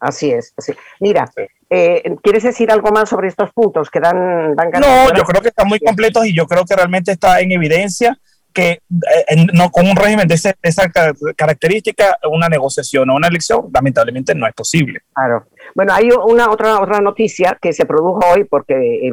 así 0.00 0.30
es. 0.30 0.52
Así. 0.56 0.72
Mira, 1.00 1.30
eh, 1.70 2.02
¿quieres 2.22 2.42
decir 2.42 2.70
algo 2.70 2.90
más 2.90 3.08
sobre 3.08 3.28
estos 3.28 3.50
puntos 3.52 3.90
que 3.90 4.00
dan, 4.00 4.54
dan 4.54 4.70
No, 4.72 5.14
yo 5.14 5.24
creo 5.24 5.40
que 5.40 5.48
están 5.48 5.68
muy 5.68 5.80
completos 5.80 6.26
y 6.26 6.34
yo 6.34 6.46
creo 6.46 6.64
que 6.64 6.76
realmente 6.76 7.12
está 7.12 7.40
en 7.40 7.52
evidencia 7.52 8.18
que 8.52 8.70
eh, 8.70 9.46
no 9.54 9.70
con 9.70 9.88
un 9.88 9.96
régimen 9.96 10.28
de, 10.28 10.34
esa 10.34 10.90
característica, 11.36 12.18
una 12.30 12.48
negociación 12.48 13.08
o 13.10 13.16
una 13.16 13.28
elección, 13.28 13.70
lamentablemente 13.72 14.34
no 14.34 14.46
es 14.46 14.54
posible. 14.54 15.00
Claro. 15.14 15.46
Bueno, 15.74 15.94
hay 15.94 16.10
una 16.10 16.50
otra 16.50 16.80
otra 16.80 17.00
noticia 17.00 17.58
que 17.60 17.72
se 17.72 17.86
produjo 17.86 18.20
hoy 18.34 18.44
porque 18.44 19.10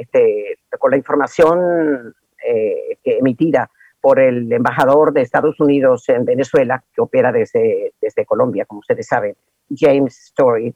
este, 0.00 0.58
con 0.78 0.90
la 0.90 0.96
información 0.96 2.12
eh, 2.44 2.98
emitida 3.04 3.70
por 4.00 4.20
el 4.20 4.52
embajador 4.52 5.12
de 5.12 5.22
Estados 5.22 5.58
Unidos 5.60 6.08
en 6.08 6.24
Venezuela, 6.24 6.82
que 6.94 7.00
opera 7.00 7.32
desde, 7.32 7.92
desde 8.00 8.24
Colombia, 8.24 8.64
como 8.64 8.80
ustedes 8.80 9.06
saben, 9.06 9.34
James 9.70 10.18
Story, 10.28 10.74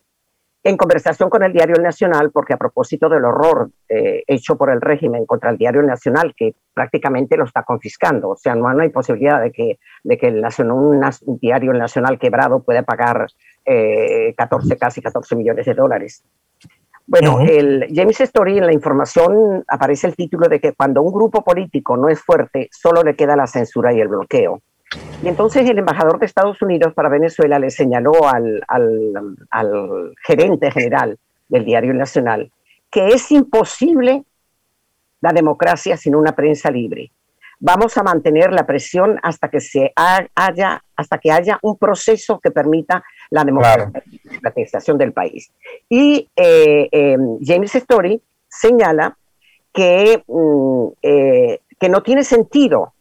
en 0.64 0.76
conversación 0.76 1.28
con 1.28 1.42
el 1.42 1.52
Diario 1.52 1.76
Nacional, 1.76 2.30
porque 2.30 2.54
a 2.54 2.56
propósito 2.56 3.08
del 3.08 3.24
horror 3.24 3.70
eh, 3.88 4.22
hecho 4.26 4.56
por 4.56 4.70
el 4.70 4.80
régimen 4.80 5.26
contra 5.26 5.50
el 5.50 5.58
Diario 5.58 5.82
Nacional, 5.82 6.34
que 6.36 6.54
prácticamente 6.72 7.36
lo 7.36 7.44
está 7.44 7.64
confiscando, 7.64 8.30
o 8.30 8.36
sea, 8.36 8.54
no, 8.54 8.68
hay 8.68 8.90
posibilidad 8.90 9.40
de 9.40 9.50
que, 9.50 9.78
de 10.04 10.18
que 10.18 10.28
el 10.28 10.40
nacional, 10.40 10.76
un, 10.76 11.38
Diario 11.40 11.72
Nacional 11.72 12.18
quebrado 12.18 12.62
pueda 12.62 12.82
pagar 12.82 13.26
14, 13.64 13.64
eh, 13.66 14.76
casi 14.78 15.02
14 15.02 15.34
millones 15.34 15.66
de 15.66 15.74
dólares. 15.74 16.24
Bueno, 17.04 17.40
el 17.40 17.88
James 17.92 18.20
Story 18.20 18.58
en 18.58 18.66
la 18.66 18.72
información 18.72 19.64
aparece 19.66 20.06
el 20.06 20.14
título 20.14 20.48
de 20.48 20.60
que 20.60 20.72
cuando 20.72 21.02
un 21.02 21.12
grupo 21.12 21.42
político 21.42 21.96
no 21.96 22.08
es 22.08 22.20
fuerte, 22.20 22.68
solo 22.70 23.02
le 23.02 23.16
queda 23.16 23.34
la 23.34 23.48
censura 23.48 23.92
y 23.92 24.00
el 24.00 24.08
bloqueo. 24.08 24.62
Y 25.22 25.28
entonces 25.28 25.68
el 25.68 25.78
embajador 25.78 26.18
de 26.18 26.26
Estados 26.26 26.60
Unidos 26.62 26.92
para 26.94 27.08
Venezuela 27.08 27.58
le 27.58 27.70
señaló 27.70 28.12
al, 28.28 28.64
gerente 30.26 30.70
general 30.70 31.18
del 31.48 31.64
Diario 31.64 31.94
Nacional 31.94 32.50
que 32.92 33.08
es 33.08 33.32
imposible 33.32 34.22
la 35.22 35.32
democracia 35.32 35.96
sin 35.96 36.14
una 36.14 36.32
prensa 36.32 36.70
libre. 36.70 37.10
Vamos 37.58 37.96
a 37.96 38.02
mantener 38.02 38.52
la 38.52 38.66
presión 38.66 39.18
hasta 39.22 39.48
que 39.48 39.60
se 39.60 39.92
haya, 39.96 40.82
hasta 40.94 41.18
que 41.18 41.32
haya 41.32 41.58
un 41.62 41.78
proceso 41.78 42.38
que 42.38 42.50
permita 42.50 43.02
la 43.30 43.44
democratización 43.44 44.98
del 44.98 45.12
país. 45.12 45.50
Y 45.88 46.28
eh, 46.36 46.88
eh, 46.92 47.16
James 47.40 47.74
Story 47.74 48.20
señala 48.48 49.16
que, 49.72 50.22
mm, 50.26 50.86
eh, 51.00 51.60
que 51.80 51.88
no 51.88 52.02
tiene 52.02 52.24
sentido 52.24 52.92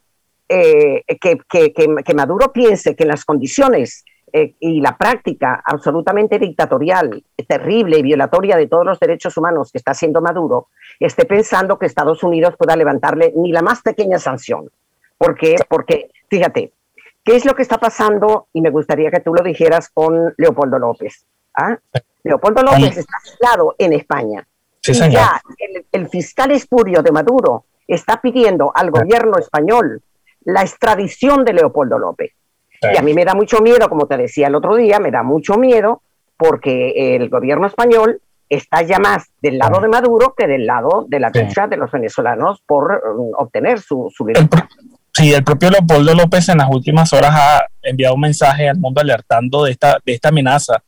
eh, 0.53 1.05
que, 1.21 1.71
que, 1.71 2.13
Maduro 2.13 2.51
piense 2.51 2.93
que 2.93 3.03
en 3.03 3.09
las 3.09 3.23
condiciones 3.23 4.03
eh, 4.33 4.53
y 4.59 4.81
la 4.81 4.97
práctica 4.97 5.61
absolutamente 5.63 6.39
dictatorial, 6.39 7.23
terrible 7.47 7.99
y 7.99 8.01
violatoria 8.01 8.57
de 8.57 8.67
todos 8.67 8.85
los 8.85 8.99
derechos 8.99 9.37
humanos 9.37 9.71
que 9.71 9.77
está 9.77 9.91
haciendo 9.91 10.19
Maduro, 10.19 10.67
esté 10.99 11.23
pensando 11.23 11.79
que 11.79 11.85
Estados 11.85 12.21
Unidos 12.23 12.55
pueda 12.57 12.75
levantarle 12.75 13.31
ni 13.33 13.53
la 13.53 13.61
más 13.61 13.81
pequeña 13.81 14.19
sanción. 14.19 14.69
¿Por 15.17 15.37
qué? 15.37 15.55
Porque, 15.69 16.09
fíjate, 16.29 16.73
¿qué 17.23 17.35
es 17.37 17.45
lo 17.45 17.55
que 17.55 17.61
está 17.61 17.77
pasando? 17.77 18.47
Y 18.51 18.59
me 18.59 18.71
gustaría 18.71 19.09
que 19.09 19.21
tú 19.21 19.33
lo 19.33 19.43
dijeras 19.43 19.89
con 19.89 20.33
Leopoldo 20.35 20.79
López. 20.79 21.25
¿ah? 21.53 21.77
Leopoldo 22.23 22.61
López 22.61 22.97
está 22.97 23.13
aislado 23.23 23.75
en 23.77 23.93
España. 23.93 24.45
y 24.85 24.93
ya 24.93 25.41
el, 25.57 25.85
el 25.93 26.09
fiscal 26.09 26.51
espurio 26.51 27.01
de 27.01 27.11
Maduro 27.13 27.63
está 27.87 28.19
pidiendo 28.19 28.73
al 28.75 28.91
gobierno 28.91 29.37
español 29.37 30.01
la 30.41 30.61
extradición 30.61 31.45
de 31.45 31.53
Leopoldo 31.53 31.97
López. 31.97 32.31
Y 32.81 32.97
a 32.97 33.01
mí 33.03 33.13
me 33.13 33.25
da 33.25 33.35
mucho 33.35 33.61
miedo, 33.61 33.87
como 33.89 34.07
te 34.07 34.17
decía 34.17 34.47
el 34.47 34.55
otro 34.55 34.75
día, 34.75 34.99
me 34.99 35.11
da 35.11 35.21
mucho 35.21 35.55
miedo 35.55 36.01
porque 36.35 37.15
el 37.15 37.29
gobierno 37.29 37.67
español 37.67 38.21
está 38.49 38.81
ya 38.81 38.97
más 38.97 39.27
del 39.41 39.59
lado 39.59 39.79
de 39.79 39.87
Maduro 39.87 40.33
que 40.35 40.47
del 40.47 40.65
lado 40.65 41.05
de 41.07 41.19
la 41.19 41.29
lucha 41.29 41.67
de 41.67 41.77
los 41.77 41.91
venezolanos 41.91 42.61
por 42.65 43.01
um, 43.17 43.31
obtener 43.37 43.79
su, 43.79 44.11
su 44.15 44.25
libertad. 44.25 44.63
Sí, 45.13 45.33
el 45.33 45.43
propio 45.43 45.69
Leopoldo 45.69 46.13
López 46.15 46.49
en 46.49 46.57
las 46.57 46.69
últimas 46.69 47.13
horas 47.13 47.31
ha 47.33 47.65
enviado 47.83 48.15
un 48.15 48.21
mensaje 48.21 48.67
al 48.67 48.77
mundo 48.77 49.01
alertando 49.01 49.65
de 49.65 49.71
esta, 49.71 49.99
de 50.03 50.13
esta 50.13 50.29
amenaza 50.29 50.83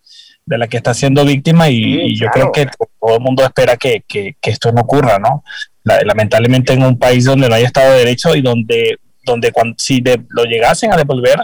de 0.46 0.58
la 0.58 0.68
que 0.68 0.78
está 0.78 0.94
siendo 0.94 1.24
víctima 1.24 1.70
y, 1.70 2.18
yo 2.18 2.28
creo 2.28 2.52
que 2.52 2.68
todo 3.00 3.16
el 3.16 3.22
mundo 3.22 3.44
espera 3.44 3.78
que, 3.78 4.04
que, 4.08 4.36
esto 4.42 4.72
no 4.72 4.82
ocurra, 4.82 5.20
¿no? 5.20 5.44
lamentablemente 5.84 6.74
en 6.74 6.84
un 6.84 6.98
país 6.98 7.26
donde 7.26 7.48
no 7.48 7.56
hay 7.56 7.64
Estado 7.64 7.92
de 7.92 8.00
Derecho 8.00 8.36
y 8.36 8.42
donde 8.42 8.98
donde 9.24 9.52
cuando, 9.52 9.76
si 9.78 10.04
lo 10.30 10.44
llegasen 10.46 10.94
a 10.94 10.98
devolver, 10.98 11.40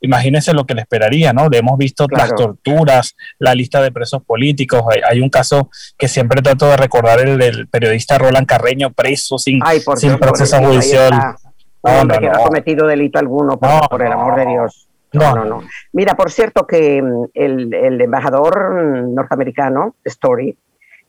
imagínense 0.00 0.52
lo 0.52 0.64
que 0.64 0.74
le 0.74 0.82
esperaría, 0.82 1.32
¿no? 1.32 1.48
Hemos 1.50 1.78
visto 1.78 2.06
las 2.10 2.34
torturas, 2.34 3.16
la 3.38 3.54
lista 3.54 3.82
de 3.82 3.92
presos 3.92 4.22
políticos. 4.24 4.82
Hay, 5.08 5.20
un 5.20 5.28
caso 5.28 5.70
que 5.98 6.08
siempre 6.08 6.42
trato 6.42 6.66
de 6.66 6.76
recordar, 6.76 7.20
el 7.20 7.38
del 7.38 7.68
periodista 7.68 8.18
Roland 8.18 8.46
Carreño, 8.46 8.90
preso 8.90 9.38
sin, 9.38 9.60
sin 9.96 10.18
proceso 10.18 10.58
judicial. 10.58 11.36
No, 11.82 12.04
no, 12.04 12.18
que 12.18 12.26
no, 12.26 12.32
ha 12.32 12.44
cometido 12.44 12.86
delito 12.86 13.18
alguno, 13.18 13.58
por, 13.58 14.02
el 14.02 14.12
amor 14.12 14.36
de 14.36 14.46
Dios. 14.46 14.86
No, 15.12 15.34
no, 15.34 15.44
no. 15.44 15.62
Mira, 15.92 16.14
por 16.14 16.30
cierto 16.30 16.66
que 16.66 17.02
mm, 17.02 17.24
el, 17.34 17.74
el 17.74 18.00
embajador 18.00 18.72
norteamericano, 19.08 19.96
Story, 20.04 20.56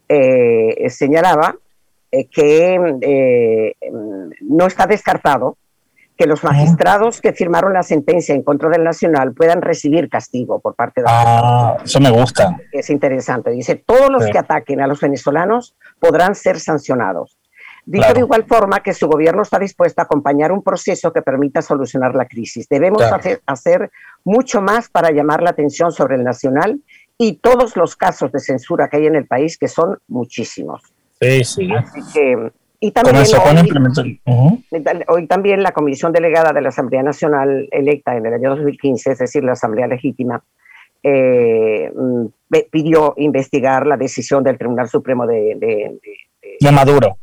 eh, 0.07 0.89
señalaba 0.89 1.55
eh, 2.11 2.27
que 2.27 2.75
eh, 3.01 3.75
mm, 3.89 4.31
no 4.57 4.65
está 4.65 4.85
descartado 4.85 5.57
que 6.21 6.27
los 6.27 6.43
magistrados 6.43 7.19
que 7.19 7.33
firmaron 7.33 7.73
la 7.73 7.81
sentencia 7.81 8.35
en 8.35 8.43
contra 8.43 8.69
del 8.69 8.83
Nacional 8.83 9.33
puedan 9.33 9.59
recibir 9.59 10.07
castigo 10.07 10.59
por 10.59 10.75
parte 10.75 11.01
de 11.01 11.07
Ah, 11.09 11.77
eso 11.83 11.99
me 11.99 12.11
gusta. 12.11 12.57
Es 12.71 12.91
interesante. 12.91 13.49
Dice, 13.49 13.73
todos 13.83 14.11
los 14.11 14.27
que 14.27 14.37
ataquen 14.37 14.81
a 14.81 14.87
los 14.87 15.01
venezolanos 15.01 15.75
podrán 15.99 16.35
ser 16.35 16.59
sancionados. 16.59 17.39
Dice 17.85 18.13
de 18.13 18.19
igual 18.19 18.45
forma 18.45 18.81
que 18.81 18.93
su 18.93 19.07
gobierno 19.07 19.41
está 19.41 19.57
dispuesto 19.57 19.99
a 19.99 20.03
acompañar 20.03 20.51
un 20.51 20.61
proceso 20.61 21.11
que 21.11 21.23
permita 21.23 21.63
solucionar 21.63 22.13
la 22.13 22.27
crisis. 22.27 22.69
Debemos 22.69 23.01
hacer, 23.01 23.41
hacer, 23.47 23.89
mucho 24.23 24.61
más 24.61 24.89
para 24.89 25.09
llamar 25.09 25.41
la 25.41 25.49
atención 25.49 25.91
sobre 25.91 26.17
el 26.17 26.23
Nacional 26.23 26.79
y 27.17 27.37
todos 27.37 27.75
los 27.75 27.95
casos 27.95 28.31
de 28.31 28.39
censura 28.39 28.89
que 28.89 28.97
hay 28.97 29.07
en 29.07 29.15
el 29.15 29.25
país, 29.25 29.57
que 29.57 29.67
son 29.67 29.97
muchísimos. 30.07 30.83
Sí, 31.19 31.43
sí. 31.43 31.69
Así 31.73 32.01
que 32.13 32.51
y 32.83 32.91
también 32.91 33.23
hoy, 35.07 35.27
también 35.27 35.61
la 35.61 35.71
comisión 35.71 36.11
delegada 36.11 36.51
de 36.51 36.61
la 36.61 36.69
Asamblea 36.69 37.03
Nacional 37.03 37.69
electa 37.71 38.17
en 38.17 38.25
el 38.25 38.33
año 38.33 38.49
2015, 38.55 39.11
es 39.11 39.19
decir, 39.19 39.43
la 39.43 39.51
Asamblea 39.51 39.85
Legítima, 39.85 40.43
eh, 41.03 41.91
mm, 41.95 42.25
pidió 42.71 43.13
investigar 43.17 43.85
la 43.85 43.97
decisión 43.97 44.43
del 44.43 44.57
Tribunal 44.57 44.89
Supremo 44.89 45.27
de, 45.27 45.99
de, 46.59 46.71
Maduro. 46.71 47.19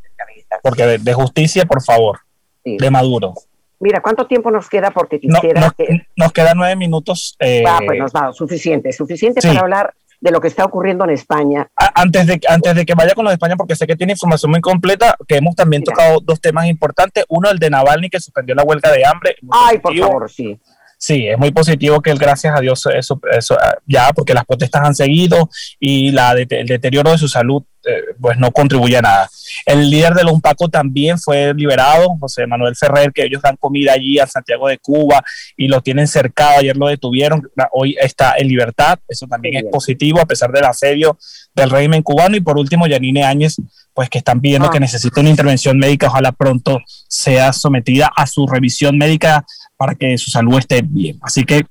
porque 0.63 0.97
de, 0.97 1.13
justicia, 1.13 1.65
por 1.65 1.83
favor, 1.83 2.19
de 2.63 2.89
Maduro. 2.89 3.33
Mira, 3.81 4.01
¿cuánto 4.01 4.27
tiempo 4.27 4.49
nos 4.51 4.69
queda? 4.69 4.91
Porque 4.91 5.19
quisiera 5.19 5.73
que... 5.77 6.05
Nos 6.15 6.31
quedan 6.31 6.57
nueve 6.57 6.77
minutos. 6.77 7.35
Eh, 7.39 7.63
ah, 7.67 7.79
pues 7.85 7.99
nos 7.99 8.13
da 8.13 8.31
suficiente, 8.31 8.93
suficiente 8.93 9.41
para 9.41 9.59
hablar 9.59 9.93
de 10.21 10.31
lo 10.31 10.41
que 10.41 10.47
está 10.47 10.65
ocurriendo 10.65 11.03
en 11.05 11.11
España. 11.11 11.69
Antes 11.95 12.27
de, 12.27 12.39
antes 12.47 12.75
de 12.75 12.85
que 12.85 12.93
vaya 12.93 13.13
con 13.13 13.23
lo 13.23 13.29
de 13.29 13.35
España, 13.35 13.55
porque 13.55 13.75
sé 13.75 13.87
que 13.87 13.95
tiene 13.95 14.13
información 14.13 14.51
muy 14.51 14.61
completa, 14.61 15.15
que 15.27 15.37
hemos 15.37 15.55
también 15.55 15.83
tocado 15.83 16.19
dos 16.21 16.41
temas 16.41 16.67
importantes. 16.67 17.25
Uno, 17.29 17.49
el 17.49 17.59
de 17.59 17.69
Navalny, 17.69 18.09
que 18.09 18.19
suspendió 18.19 18.55
la 18.55 18.63
huelga 18.63 18.91
de 18.91 19.05
hambre. 19.05 19.35
Ay, 19.49 19.79
por 19.79 19.95
favor, 19.97 20.29
sí. 20.29 20.59
Sí, 21.01 21.27
es 21.29 21.37
muy 21.37 21.51
positivo 21.51 22.01
que 22.01 22.11
él, 22.11 22.17
gracias 22.17 22.53
a 22.53 22.59
Dios, 22.59 22.85
eso, 22.93 23.21
eso 23.31 23.57
ya, 23.85 24.11
porque 24.13 24.33
las 24.33 24.45
protestas 24.45 24.81
han 24.83 24.93
seguido 24.93 25.49
y 25.79 26.11
la, 26.11 26.33
el 26.33 26.67
deterioro 26.67 27.11
de 27.11 27.17
su 27.17 27.29
salud, 27.29 27.63
eh, 27.85 28.03
pues 28.19 28.37
no 28.37 28.51
contribuye 28.51 28.97
a 28.97 29.01
nada. 29.01 29.29
El 29.65 29.89
líder 29.89 30.13
de 30.13 30.25
los 30.25 30.33
UNPACO 30.33 30.67
también 30.67 31.17
fue 31.17 31.53
liberado, 31.53 32.17
José 32.19 32.45
Manuel 32.45 32.75
Ferrer, 32.75 33.13
que 33.13 33.23
ellos 33.23 33.41
dan 33.41 33.55
comida 33.55 33.93
allí 33.93 34.19
a 34.19 34.27
Santiago 34.27 34.67
de 34.67 34.77
Cuba 34.77 35.23
y 35.55 35.69
lo 35.69 35.79
tienen 35.79 36.05
cercado, 36.05 36.59
ayer 36.59 36.75
lo 36.75 36.87
detuvieron, 36.87 37.49
hoy 37.71 37.95
está 38.01 38.33
en 38.37 38.49
libertad, 38.49 38.99
eso 39.07 39.25
también 39.25 39.55
es 39.55 39.71
positivo 39.71 40.19
a 40.19 40.25
pesar 40.25 40.51
del 40.51 40.65
asedio 40.65 41.17
del 41.55 41.69
régimen 41.69 42.03
cubano. 42.03 42.35
Y 42.35 42.41
por 42.41 42.57
último, 42.57 42.87
Yanine 42.87 43.23
Áñez, 43.23 43.55
pues 43.93 44.09
que 44.09 44.17
están 44.17 44.41
pidiendo 44.41 44.67
ah. 44.67 44.71
que 44.71 44.81
necesita 44.81 45.21
una 45.21 45.29
intervención 45.29 45.77
médica, 45.77 46.07
ojalá 46.07 46.33
pronto 46.33 46.79
sea 47.07 47.53
sometida 47.53 48.11
a 48.13 48.27
su 48.27 48.45
revisión 48.45 48.97
médica 48.97 49.45
para 49.79 49.95
que 49.95 50.17
su 50.17 50.29
salud 50.29 50.57
esté 50.57 50.81
bien. 50.81 51.17
Así 51.21 51.45
que 51.45 51.61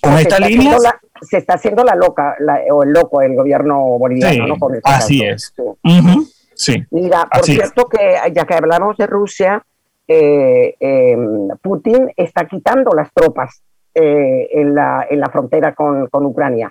con 0.00 0.14
esta 0.14 0.40
línea... 0.40 0.78
Se 1.20 1.36
está 1.36 1.54
haciendo 1.54 1.84
la 1.84 1.94
loca, 1.94 2.34
o 2.72 2.82
el 2.82 2.92
loco 2.92 3.20
el 3.20 3.36
gobierno 3.36 3.98
boliviano, 3.98 4.46
¿no? 4.46 4.74
Este 4.74 4.80
así 4.84 5.22
es. 5.22 5.52
Sí. 6.54 6.82
Mira, 6.90 7.28
por 7.30 7.44
cierto 7.44 7.86
que 7.86 8.16
ya 8.34 8.46
que 8.46 8.54
hablamos 8.54 8.96
de 8.96 9.06
Rusia, 9.06 9.62
eh, 10.08 10.74
em, 10.80 11.48
Putin 11.60 12.10
está 12.16 12.46
quitando 12.46 12.92
las 12.92 13.12
tropas 13.12 13.62
eh, 13.94 14.48
en, 14.52 14.74
la, 14.74 15.06
en 15.10 15.20
la 15.20 15.28
frontera 15.28 15.74
con, 15.74 16.06
con 16.06 16.24
Ucrania. 16.24 16.70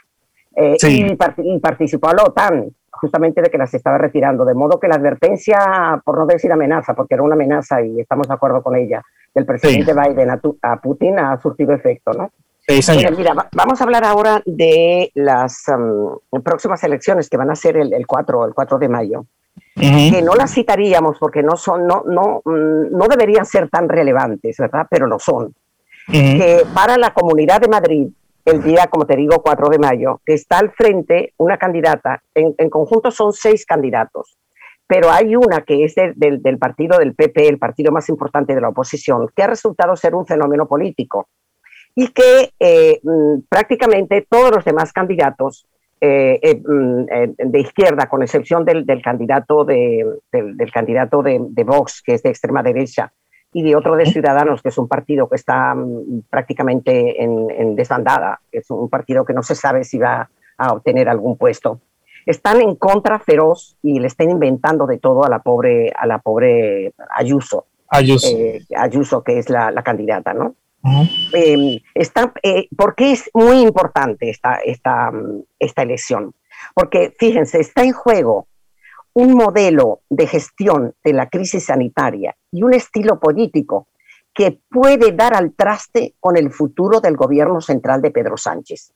Eh, 0.55 0.77
y, 0.81 1.13
y, 1.43 1.59
participó 1.59 2.09
a 2.09 2.15
la 2.15 2.23
OTAN 2.23 2.67
justamente 2.99 3.41
de 3.41 3.49
que 3.49 3.57
las 3.57 3.73
estaba 3.73 3.97
retirando, 3.97 4.45
de 4.45 4.53
modo 4.53 4.79
que 4.79 4.87
la 4.87 4.95
advertencia, 4.95 6.01
por 6.03 6.17
no 6.17 6.25
decir 6.25 6.51
amenaza, 6.51 6.93
porque 6.93 7.15
era 7.15 7.23
una 7.23 7.35
amenaza 7.35 7.81
y 7.81 7.99
estamos 7.99 8.27
de 8.27 8.33
acuerdo 8.33 8.61
con 8.61 8.75
ella, 8.75 9.01
del 9.33 9.45
presidente 9.45 9.93
Biden 9.93 10.29
a, 10.29 10.81
Putin 10.81 11.19
ha 11.19 11.39
surtido 11.39 11.73
efecto, 11.73 12.11
¿no? 12.13 12.31
mira, 13.17 13.33
vamos 13.53 13.81
a 13.81 13.83
hablar 13.83 14.03
ahora 14.03 14.43
de 14.45 15.11
las 15.15 15.63
um, 15.67 16.41
próximas 16.43 16.83
elecciones 16.83 17.27
que 17.27 17.37
van 17.37 17.49
a 17.49 17.55
ser 17.55 17.77
el, 17.77 18.05
4, 18.05 18.45
el 18.45 18.53
4 18.53 18.77
de 18.77 18.89
mayo. 18.89 19.25
que 19.75 20.21
no 20.21 20.35
las 20.35 20.53
citaríamos 20.53 21.17
porque 21.19 21.41
no 21.41 21.55
son, 21.55 21.87
no, 21.87 22.03
no, 22.05 22.41
mm, 22.45 22.95
no 22.95 23.07
deberían 23.07 23.45
ser 23.45 23.69
tan 23.69 23.89
relevantes, 23.89 24.57
¿verdad? 24.57 24.85
Pero 24.89 25.07
lo 25.07 25.17
son. 25.17 25.53
Que 26.11 26.63
para 26.73 26.97
la 26.97 27.13
Comunidad 27.13 27.61
de 27.61 27.67
Madrid 27.67 28.07
el 28.49 28.63
día, 28.63 28.87
como 28.87 29.05
te 29.05 29.15
digo, 29.15 29.41
4 29.41 29.69
de 29.69 29.79
mayo, 29.79 30.21
que 30.25 30.33
está 30.33 30.59
al 30.59 30.71
frente 30.71 31.33
una 31.37 31.57
candidata, 31.57 32.23
en, 32.33 32.69
conjunto 32.69 33.11
son 33.11 33.33
seis 33.33 33.65
candidatos, 33.65 34.37
pero 34.87 35.11
hay 35.11 35.35
una 35.35 35.61
que 35.61 35.83
es 35.83 35.95
del, 35.95 36.57
partido 36.57 36.97
del 36.97 37.15
PP, 37.15 37.47
el 37.47 37.59
partido 37.59 37.91
más 37.91 38.09
importante 38.09 38.55
de 38.55 38.61
la 38.61 38.69
oposición, 38.69 39.27
que 39.35 39.43
ha 39.43 39.47
resultado 39.47 39.95
ser 39.95 40.15
un 40.15 40.25
fenómeno 40.25 40.67
político 40.67 41.29
y 41.95 42.07
que 42.09 42.53
eh, 42.59 42.99
mm, 43.03 43.41
prácticamente 43.49 44.25
todos 44.29 44.51
los 44.51 44.65
demás 44.65 44.91
candidatos 44.93 45.67
eh, 46.01 46.39
eh, 46.41 46.55
mm, 46.55 47.05
de 47.37 47.59
izquierda, 47.59 48.07
con 48.07 48.23
excepción 48.23 48.65
del, 48.65 48.85
del 48.85 49.01
candidato, 49.01 49.63
de 49.65 51.63
Vox, 51.65 52.01
que 52.01 52.13
es 52.13 52.23
de 52.23 52.29
extrema 52.29 52.63
derecha, 52.63 53.11
y 53.51 53.63
de 53.63 53.75
otro 53.75 53.95
de 53.95 54.05
Ciudadanos, 54.05 54.61
que 54.61 54.69
es 54.69 54.77
un 54.77 54.87
partido 54.87 55.27
que 55.27 55.35
está 55.35 55.73
mm, 55.73 56.23
prácticamente 56.29 57.23
en, 57.23 57.75
desbandada, 57.75 58.41
es 58.51 58.69
un 58.69 58.89
partido 58.89 59.25
que 59.25 59.33
no 59.33 59.43
se 59.43 59.55
sabe 59.55 59.83
si 59.83 59.97
va 59.97 60.29
a 60.57 60.73
obtener 60.73 61.09
algún 61.09 61.37
puesto. 61.37 61.81
Están 62.25 62.61
en 62.61 62.75
contra 62.75 63.19
feroz 63.19 63.77
y 63.81 63.99
le 63.99 64.07
están 64.07 64.29
inventando 64.29 64.85
de 64.85 64.97
todo 64.97 65.23
a 65.23 65.29
la 65.29 65.39
pobre, 65.39 65.91
a 65.97 66.05
la 66.05 66.19
pobre 66.19 66.93
Ayuso. 67.15 67.65
Ayuso. 67.87 68.27
Eh, 68.37 68.61
Ayuso, 68.77 69.23
que 69.23 69.39
es 69.39 69.49
la, 69.49 69.73
candidata, 69.83 70.33
¿no? 70.33 70.55
Em, 71.33 71.79
está, 71.95 72.31
eh, 72.43 72.67
¿Por 72.77 72.95
qué 72.95 73.13
es 73.13 73.29
muy 73.33 73.61
importante 73.61 74.29
esta, 74.29 74.55
esta, 74.57 75.11
mm, 75.11 75.43
esta 75.57 75.81
elección? 75.81 76.33
Porque, 76.75 77.13
fíjense, 77.17 77.59
está 77.59 77.83
en 77.83 77.93
juego 77.93 78.47
un 79.13 79.33
modelo 79.33 80.01
de 80.09 80.27
gestión 80.27 80.95
de 81.03 81.13
la 81.13 81.29
crisis 81.29 81.65
sanitaria 81.65 82.35
y 82.51 82.63
un 82.63 82.73
estilo 82.73 83.19
político 83.19 83.87
que 84.33 84.59
puede 84.69 85.11
dar 85.11 85.33
al 85.33 85.53
traste 85.53 86.15
con 86.19 86.37
el 86.37 86.51
futuro 86.51 87.01
del 87.01 87.17
gobierno 87.17 87.61
central 87.61 88.01
de 88.01 88.11
Pedro 88.11 88.37
Sánchez. 88.37 88.93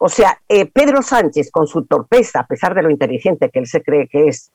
O 0.00 0.08
sea, 0.08 0.40
eh, 0.48 0.66
Pedro 0.66 1.02
Sánchez, 1.02 1.50
con 1.50 1.66
su 1.66 1.86
torpeza, 1.86 2.40
a 2.40 2.46
pesar 2.46 2.74
de 2.74 2.82
lo 2.82 2.90
inteligente 2.90 3.50
que 3.50 3.60
él 3.60 3.66
se 3.66 3.82
cree 3.82 4.08
que 4.08 4.28
es, 4.28 4.50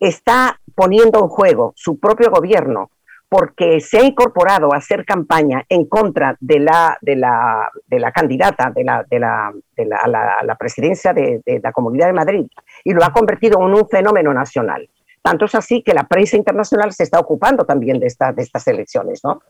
está 0.00 0.60
poniendo 0.74 1.20
en 1.20 1.28
juego 1.28 1.72
su 1.76 1.98
propio 1.98 2.30
gobierno 2.30 2.90
porque 3.28 3.80
se 3.80 3.98
ha 3.98 4.04
incorporado 4.04 4.72
a 4.72 4.76
hacer 4.76 5.04
campaña 5.04 5.64
en 5.68 5.86
contra 5.86 6.36
de 6.40 6.60
la, 6.60 6.96
de 7.00 7.16
la, 7.16 7.70
de 7.86 7.98
la 7.98 8.12
candidata 8.12 8.70
de 8.70 8.84
la, 8.84 9.04
de 9.08 9.18
la, 9.18 9.52
de 9.76 9.84
la, 9.84 10.40
la 10.44 10.54
presidencia 10.54 11.12
de, 11.12 11.42
de, 11.44 11.60
la 11.60 11.72
Comunidad 11.72 12.06
de 12.06 12.12
Madrid 12.12 12.46
y 12.84 12.92
lo 12.92 13.04
ha 13.04 13.12
convertido 13.12 13.58
en 13.60 13.74
un 13.74 13.88
fenómeno 13.88 14.32
nacional. 14.32 14.88
Tanto 15.26 15.46
es 15.46 15.56
así 15.56 15.82
que 15.82 15.92
la 15.92 16.04
prensa 16.04 16.36
internacional 16.36 16.92
se 16.92 17.02
está 17.02 17.18
ocupando 17.18 17.64
también 17.64 17.98
de, 17.98 18.06
esta, 18.06 18.32
de 18.32 18.42
estas 18.42 18.64
elecciones. 18.68 19.22
¿no? 19.24 19.42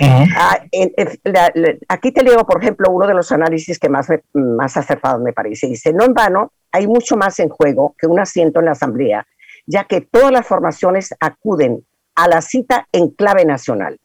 Ah, 0.00 0.60
aquí 1.88 2.12
te 2.12 2.22
leo, 2.22 2.46
por 2.46 2.62
ejemplo, 2.62 2.92
uno 2.92 3.08
de 3.08 3.14
los 3.14 3.32
análisis 3.32 3.80
que 3.80 3.88
más, 3.88 4.06
más 4.32 4.76
acertado 4.76 5.18
me 5.18 5.32
parece. 5.32 5.66
Dice, 5.66 5.92
no 5.92 6.04
en 6.04 6.14
vano, 6.14 6.52
hay 6.70 6.86
mucho 6.86 7.16
más 7.16 7.40
en 7.40 7.48
juego 7.48 7.96
que 7.98 8.06
un 8.06 8.20
asiento 8.20 8.60
en 8.60 8.66
la 8.66 8.72
Asamblea, 8.72 9.26
ya 9.66 9.84
que 9.84 10.02
todas 10.02 10.30
las 10.30 10.46
formaciones 10.46 11.12
acuden 11.18 11.84
a 12.14 12.28
la 12.28 12.40
cita 12.40 12.88
en 12.92 13.10
clave 13.10 13.44
nacional. 13.44 13.98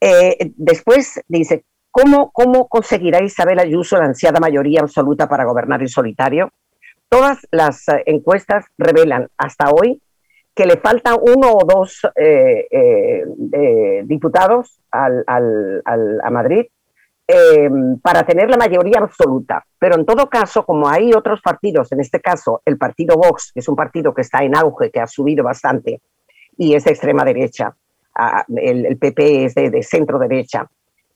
Eh, 0.00 0.52
después 0.56 1.20
dice, 1.28 1.64
¿cómo, 1.90 2.32
¿cómo 2.32 2.68
conseguirá 2.68 3.22
Isabel 3.22 3.60
Ayuso 3.60 3.96
la 3.98 4.06
ansiada 4.06 4.40
mayoría 4.40 4.80
absoluta 4.80 5.28
para 5.28 5.44
gobernar 5.44 5.80
en 5.80 5.88
solitario? 5.88 6.50
Todas 7.08 7.46
las 7.50 7.88
eh, 7.88 8.02
encuestas 8.06 8.66
revelan 8.78 9.28
hasta 9.36 9.70
hoy 9.70 10.02
que 10.54 10.66
le 10.66 10.76
faltan 10.76 11.16
uno 11.20 11.52
o 11.52 11.64
dos 11.64 12.02
eh, 12.16 13.24
diputados 14.04 14.80
al, 14.90 15.24
al, 15.26 16.20
a 16.22 16.30
Madrid 16.30 16.66
para 18.02 18.26
tener 18.26 18.50
la 18.50 18.58
mayoría 18.58 18.98
absoluta. 18.98 19.64
Pero 19.78 19.94
en 19.94 20.04
todo 20.04 20.28
caso, 20.28 20.66
como 20.66 20.88
hay 20.88 21.14
otros 21.14 21.40
partidos, 21.40 21.90
en 21.92 22.00
este 22.00 22.20
caso 22.20 22.60
el 22.66 22.76
partido 22.76 23.16
Vox, 23.16 23.52
que 23.54 23.60
es 23.60 23.68
un 23.68 23.76
partido 23.76 24.12
que 24.12 24.20
está 24.20 24.44
en 24.44 24.54
auge, 24.54 24.90
que 24.90 25.00
ha 25.00 25.06
subido 25.06 25.42
bastante, 25.42 26.02
y 26.62 26.74
es 26.76 26.84
de 26.84 26.92
extrema 26.92 27.24
derecha. 27.24 27.74
el, 28.56 28.96
PP 28.96 29.46
es 29.46 29.54
de, 29.56 29.82
centro 29.82 30.18
derecha. 30.18 30.70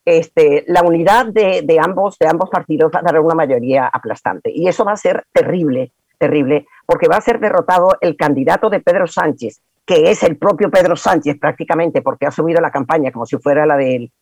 Este, 0.05 0.65
la 0.67 0.83
unidad 0.83 1.27
de, 1.27 1.79
ambos, 1.81 2.19
de 2.19 2.27
ambos 2.27 2.51
partidos 2.51 2.91
va 2.93 2.99
a 2.99 3.03
dar 3.03 3.21
una 3.21 3.37
mayoría 3.37 3.87
aplastante. 3.87 4.51
Y 4.53 4.67
eso 4.67 4.85
va 4.85 4.93
a 4.93 4.97
ser 4.97 5.25
terrible, 5.33 5.93
terrible, 6.19 6.67
porque 6.85 7.07
va 7.07 7.17
a 7.17 7.21
ser 7.21 7.39
derrotado 7.39 7.97
el 8.01 8.17
candidato 8.17 8.69
de 8.69 8.81
Pedro 8.81 9.07
Sánchez, 9.07 9.61
que 9.85 10.11
es 10.11 10.25
el 10.25 10.37
propio 10.37 10.69
Pedro 10.69 10.97
Sánchez 10.97 11.39
prácticamente, 11.39 12.03
porque 12.03 12.27
ha 12.27 12.33
subido 12.33 12.61
la 12.61 12.73
campaña 12.73 13.13
como 13.13 13.25
si 13.25 13.37
fuera 13.37 13.67
la 13.67 13.77
de 13.77 13.97
él. 13.97 14.13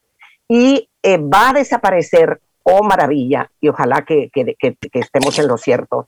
Y 0.47 0.91
eh, 1.03 1.17
va 1.17 1.51
a 1.51 1.53
desaparecer, 1.55 2.39
oh 2.65 2.85
maravilla, 2.85 3.51
y 3.63 3.69
ojalá 3.69 4.05
que 4.05 4.31
estemos 4.93 5.39
en 5.39 5.49
lo 5.49 5.57
cierto, 5.57 6.07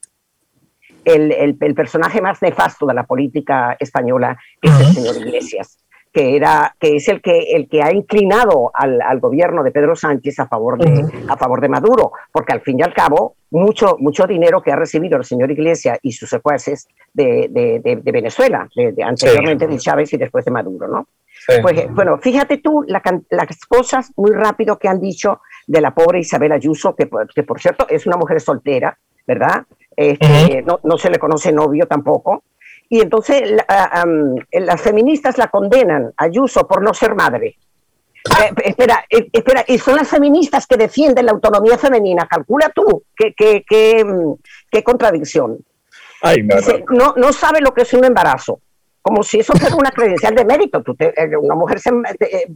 el, 1.07 1.57
el, 1.61 1.75
personaje 1.75 2.21
más 2.21 2.43
nefasto 2.43 2.85
de 2.85 2.95
la 2.95 3.05
política 3.05 3.77
española, 3.79 4.37
que 4.61 4.69
es 4.69 4.81
el 4.81 4.87
señor 4.87 5.17
Iglesias, 5.17 5.79
que, 6.13 6.35
era, 6.35 6.75
que 6.81 6.97
es 6.97 7.09
el 7.09 7.23
que, 7.23 7.53
el 7.55 7.69
que 7.69 7.83
ha 7.83 7.93
inclinado 7.93 8.73
al, 8.75 9.01
al 9.01 9.21
gobierno 9.21 9.63
de 9.63 9.71
Pedro 9.71 9.95
Sánchez 9.95 10.41
a 10.41 10.49
favor 10.49 10.79
de, 10.79 11.05
a 11.29 11.37
favor 11.37 11.61
de 11.61 11.69
Maduro, 11.69 12.11
porque 12.33 12.53
al 12.53 12.61
fin 12.61 12.81
y 12.81 12.83
al 12.83 12.93
cabo, 12.93 13.37
mucho, 13.51 13.97
mucho 14.01 14.27
dinero 14.27 14.61
que 14.61 14.73
ha 14.73 14.77
recibido 14.77 15.17
el 15.17 15.25
señor 15.25 15.51
Iglesias 15.53 15.99
y 16.03 16.11
sus 16.11 16.29
secuaces 16.29 16.89
de, 17.15 17.49
de, 17.51 18.01
de, 18.03 18.13
Venezuela, 18.13 18.69
anteriormente 19.05 19.69
de 19.69 19.79
Chávez 19.79 20.13
y 20.13 20.17
después 20.17 20.45
de 20.45 20.51
Maduro, 20.51 20.89
¿no? 20.89 21.07
Pues 21.63 21.79
eh, 21.79 21.89
bueno, 21.93 22.19
fíjate 22.19 22.59
tú 22.59 22.83
la, 22.89 23.01
las 23.31 23.65
cosas 23.69 24.13
muy 24.17 24.33
rápido 24.33 24.79
que 24.79 24.89
han 24.89 25.01
dicho 25.01 25.41
de 25.69 25.81
la 25.81 25.95
pobre 25.95 26.19
Isabel 26.19 26.51
Ayuso, 26.51 26.97
que, 26.97 27.09
que 27.33 27.45
por 27.45 27.61
cierto 27.61 27.87
es 27.89 28.07
una 28.07 28.17
mujer 28.17 28.41
soltera, 28.41 28.99
¿verdad? 29.27 29.65
Este, 29.97 30.63
no, 30.63 30.99
se 30.99 31.11
le 31.11 31.19
conoce 31.19 31.53
novio 31.53 31.87
tampoco. 31.87 32.45
Y 32.89 33.01
entonces 33.01 33.51
las 34.53 34.81
feministas 34.81 35.39
la 35.39 35.49
condenan 35.49 36.13
a 36.17 36.25
Ayuso 36.25 36.67
por 36.69 36.83
no 36.83 36.95
ser 36.95 37.15
madre. 37.15 37.57
Eh, 38.27 38.53
espera, 38.65 39.05
eh, 39.09 39.29
espera, 39.33 39.65
y 39.67 39.79
son 39.79 39.97
las 39.97 40.09
feministas 40.09 40.67
que 40.67 40.77
defienden 40.77 41.27
la 41.27 41.33
autonomía 41.33 41.79
femenina. 41.79 42.27
Calcula 42.29 42.71
tú 42.75 43.05
qué, 43.17 43.33
qué, 43.35 43.65
qué, 43.67 44.05
mm, 44.05 44.35
qué 44.71 44.83
contradicción. 44.83 45.59
no, 46.91 47.15
no, 47.17 47.33
sabe 47.33 47.61
lo 47.61 47.73
que 47.73 47.83
es 47.83 47.95
un 47.95 48.05
embarazo. 48.05 48.61
Como 49.07 49.23
si 49.23 49.39
eso 49.39 49.53
fuera 49.53 49.77
una 49.77 49.93
credencial 49.93 50.35
de 50.35 50.45
mérito. 50.45 50.83
Eh, 50.99 51.37
una 51.37 51.55
mujer 51.55 51.79
se, 51.79 51.91
eh, 51.91 52.49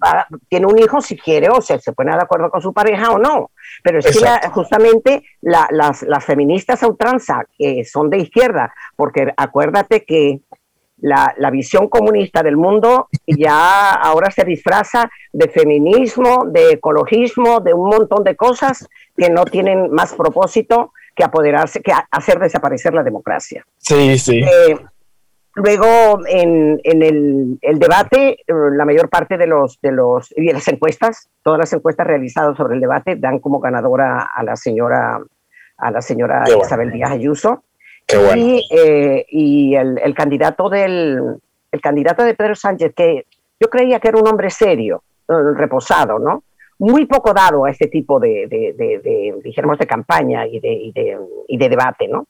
tiene 0.49 0.67
un 0.67 0.77
hijo 0.81 1.01
si 1.01 1.17
quiere 1.17 1.49
o 1.49 1.61
se, 1.61 1.79
se 1.79 1.93
pone 1.93 2.11
de 2.11 2.21
acuerdo 2.21 2.51
con 2.51 2.61
su 2.61 2.73
pareja 2.73 3.13
o 3.13 3.19
no. 3.19 3.53
Pero 3.85 4.01
es 4.01 4.07
que 4.07 4.49
justamente 4.49 5.23
las, 5.43 6.03
las, 6.03 6.25
feministas 6.25 6.83
a 6.83 6.89
ultranza, 6.89 7.45
que 7.57 7.85
son 7.85 8.11
de 8.11 8.19
izquierda, 8.19 8.75
porque 8.97 9.33
acuérdate 9.37 10.05
que 10.05 10.41
la, 10.99 11.33
la, 11.39 11.51
visión 11.53 11.89
comunista 11.89 12.43
del 12.43 12.57
mundo 12.57 13.09
ya 13.29 13.93
ahora 13.93 14.33
se 14.33 14.43
disfraza 14.45 15.09
de 15.33 15.49
feminismo, 15.49 16.47
de 16.47 16.73
ecologismo, 16.73 17.61
de 17.61 17.75
un 17.75 17.91
montón 17.91 18.25
de 18.25 18.35
cosas 18.35 18.89
que 19.17 19.31
no 19.31 19.45
tienen 19.45 19.93
más 19.93 20.15
propósito 20.15 20.93
que 21.15 21.23
apoderarse, 21.23 21.81
que 21.81 21.93
hacer 22.11 22.41
desaparecer 22.41 22.93
la 22.93 23.05
democracia. 23.05 23.65
Sí, 23.79 24.19
sí. 24.19 24.41
Eh, 24.41 24.77
Luego, 25.55 26.21
en, 26.29 26.81
el, 26.85 27.79
debate, 27.79 28.41
eh, 28.47 28.55
la 28.73 28.85
mayor 28.85 29.09
parte 29.09 29.37
de 29.37 29.47
los, 29.47 29.81
de 29.81 29.91
los 29.91 30.33
y 30.37 30.53
las 30.53 30.67
encuestas, 30.69 31.29
todas 31.43 31.59
las 31.59 31.73
encuestas 31.73 32.07
realizadas 32.07 32.57
sobre 32.57 32.75
el 32.75 32.81
debate 32.81 33.17
dan 33.17 33.41
como 33.41 33.59
ganadora 33.59 34.31
a 34.35 34.45
la 34.45 34.55
señora, 34.55 35.21
a 35.77 35.91
la 35.91 36.01
señora 36.01 36.45
Isabel 36.49 36.93
Díaz 36.93 37.11
Ayuso. 37.11 37.65
Y, 38.37 38.67
eh, 38.71 39.25
y 39.29 39.75
el, 39.77 40.15
candidato 40.15 40.69
del, 40.69 41.37
el 41.71 41.81
candidato 41.81 42.25
de 42.25 42.35
Pedro 42.35 42.57
Sánchez, 42.57 42.93
que 42.95 43.27
yo 43.59 43.69
creía 43.71 44.01
que 44.01 44.09
era 44.09 44.19
un 44.19 44.27
hombre 44.27 44.51
serio, 44.51 45.03
eh, 45.29 45.33
reposado, 45.55 46.19
¿no? 46.19 46.43
Muy 46.79 47.07
poco 47.07 47.33
dado 47.33 47.67
a 47.67 47.71
este 47.71 47.89
tipo 47.89 48.19
de, 48.19 48.47
de, 48.49 48.73
de, 48.77 49.35
dijéramos, 49.45 49.79
de 49.79 49.87
campaña 49.87 50.47
y 50.47 50.59
de, 50.59 50.73
y 50.73 50.93
de, 50.93 51.19
y 51.47 51.59
de 51.59 51.69
debate, 51.69 52.09
¿no? 52.09 52.27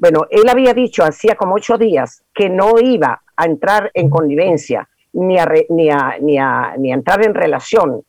Bueno, 0.00 0.26
él 0.30 0.48
había 0.48 0.72
dicho 0.72 1.04
hacía 1.04 1.34
como 1.34 1.56
ocho 1.56 1.76
días 1.76 2.22
que 2.34 2.48
no 2.48 2.80
iba 2.80 3.20
a 3.36 3.44
entrar 3.44 3.90
en 3.92 4.08
connivencia, 4.08 4.88
ni 5.12 5.38
a, 5.38 5.46
ni 5.68 5.90
a, 5.90 6.16
ni 6.18 6.38
a, 6.38 6.74
ni 6.78 6.90
a 6.90 6.94
entrar 6.94 7.22
en 7.22 7.34
relación, 7.34 8.02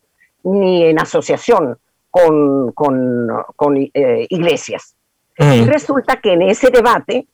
ni 0.44 0.86
en 0.86 1.00
asociación 1.02 1.78
con, 2.10 2.72
con, 2.72 3.28
con 3.58 3.76
eh, 3.76 4.26
iglesias. 4.30 4.96
Y 5.38 5.66
resulta 5.66 6.22
que 6.22 6.34
en 6.34 6.44
ese 6.44 6.70
debate, 6.70 7.28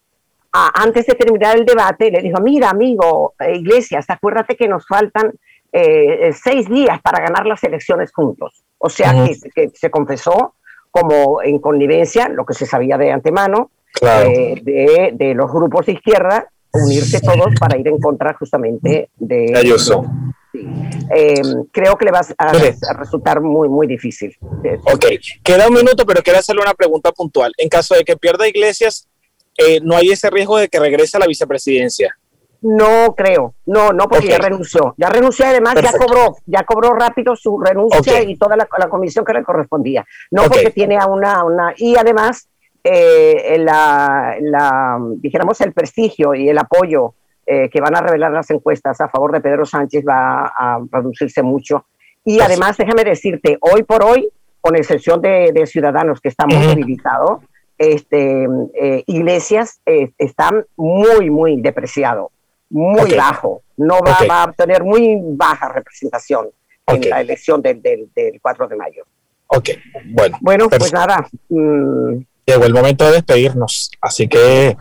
antes 0.52 1.06
de 1.06 1.14
terminar 1.14 1.56
el 1.56 1.64
debate, 1.64 2.10
le 2.10 2.20
dijo, 2.20 2.40
mira 2.40 2.70
amigo, 2.70 3.34
eh, 3.38 3.56
iglesias, 3.56 4.06
acuérdate 4.08 4.56
que 4.56 4.66
nos 4.66 4.86
faltan 4.88 5.34
eh, 5.70 6.32
seis 6.32 6.68
días 6.68 7.00
para 7.00 7.20
ganar 7.20 7.46
las 7.46 7.62
elecciones 7.62 8.10
juntos. 8.12 8.64
O 8.78 8.88
sea 8.88 9.12
que, 9.12 9.50
que, 9.54 9.68
se 9.72 9.90
confesó 9.90 10.54
como 10.90 11.42
en 11.42 11.60
connivencia, 11.60 12.28
lo 12.28 12.44
que 12.44 12.54
se 12.54 12.66
sabía 12.66 12.98
de 12.98 13.12
antemano, 13.12 13.70
eh, 14.00 15.10
de, 15.12 15.34
los 15.34 15.50
grupos 15.50 15.86
de 15.86 15.92
izquierda 15.92 16.48
unirse 16.72 17.20
todos 17.20 17.54
para 17.58 17.78
ir 17.78 17.88
en 17.88 17.98
contra 17.98 18.34
justamente 18.34 19.10
de 19.16 19.56
Ayuso. 19.56 20.04
Eh, 20.54 21.42
creo 21.72 21.96
que 21.96 22.04
le 22.04 22.10
va 22.10 22.20
a, 22.38 22.52
resultar 22.94 23.40
muy, 23.40 23.68
muy 23.68 23.86
difícil. 23.86 24.36
Ok, 24.84 25.06
queda 25.42 25.68
un 25.68 25.74
minuto, 25.74 26.04
pero 26.06 26.22
quiero 26.22 26.38
hacerle 26.38 26.62
una 26.62 26.74
pregunta 26.74 27.12
puntual. 27.12 27.52
En 27.56 27.68
caso 27.68 27.94
de 27.94 28.04
que 28.04 28.16
pierda 28.16 28.48
Iglesias, 28.48 29.08
eh, 29.56 29.80
¿no 29.82 29.96
hay 29.96 30.10
ese 30.10 30.30
riesgo 30.30 30.58
de 30.58 30.68
que 30.68 30.78
regrese 30.78 31.16
a 31.16 31.20
la 31.20 31.26
vicepresidencia? 31.26 32.16
No 32.60 33.14
creo, 33.16 33.54
no, 33.66 33.92
no, 33.92 34.08
porque 34.08 34.28
ya 34.28 34.38
renunció. 34.38 34.94
Ya 34.96 35.08
renunció, 35.08 35.46
además 35.46 35.76
ya 35.80 35.92
cobró, 35.92 36.36
ya 36.44 36.64
cobró 36.64 36.92
rápido 36.92 37.36
su 37.36 37.60
renuncia 37.60 38.20
y 38.22 38.36
toda 38.36 38.56
la, 38.56 38.66
comisión 38.66 39.24
que 39.24 39.32
le 39.32 39.44
correspondía. 39.44 40.04
No 40.32 40.42
porque 40.44 40.70
tiene 40.70 40.96
a 40.96 41.06
una, 41.06 41.44
una, 41.44 41.72
y 41.76 41.96
además 41.96 42.48
eh, 42.84 43.56
la, 43.58 44.98
dijéramos, 45.16 45.60
el 45.60 45.72
prestigio 45.72 46.34
y 46.34 46.48
el 46.48 46.58
apoyo 46.58 47.14
eh, 47.46 47.68
que 47.70 47.80
van 47.80 47.96
a 47.96 48.00
revelar 48.00 48.32
las 48.32 48.50
encuestas 48.50 49.00
a 49.00 49.08
favor 49.08 49.32
de 49.32 49.40
Pedro 49.40 49.64
Sánchez 49.64 50.04
va 50.06 50.46
a 50.46 50.80
reducirse 50.90 51.42
mucho. 51.42 51.86
Y 52.24 52.40
además, 52.40 52.76
déjame 52.76 53.04
decirte, 53.04 53.58
hoy 53.60 53.82
por 53.82 54.04
hoy, 54.04 54.28
con 54.60 54.76
excepción 54.76 55.20
de, 55.20 55.64
Ciudadanos 55.66 56.20
que 56.20 56.28
está 56.28 56.46
muy 56.46 56.66
debilitado, 56.66 57.42
este, 57.78 58.46
eh, 58.74 59.04
Iglesias 59.06 59.80
está 59.86 60.50
muy, 60.76 61.30
muy 61.30 61.60
depreciado, 61.60 62.30
muy 62.70 63.14
bajo. 63.14 63.62
No 63.76 64.00
va, 64.00 64.18
va, 64.28 64.42
a 64.42 64.52
tener 64.52 64.82
muy 64.82 65.18
baja 65.22 65.72
representación 65.72 66.48
en 66.86 67.08
la 67.08 67.20
elección 67.20 67.62
del, 67.62 67.80
del, 67.82 68.40
4 68.40 68.68
de 68.68 68.76
mayo. 68.76 69.04
Ok, 69.48 69.70
bueno. 70.06 70.38
Bueno, 70.40 70.68
pues 70.68 70.92
nada. 70.92 71.26
Mm, 71.48 72.18
llegó 72.48 72.64
el 72.64 72.72
momento 72.72 73.04
de 73.04 73.12
despedirnos. 73.12 73.90
Así 74.00 74.28
que 74.28 74.76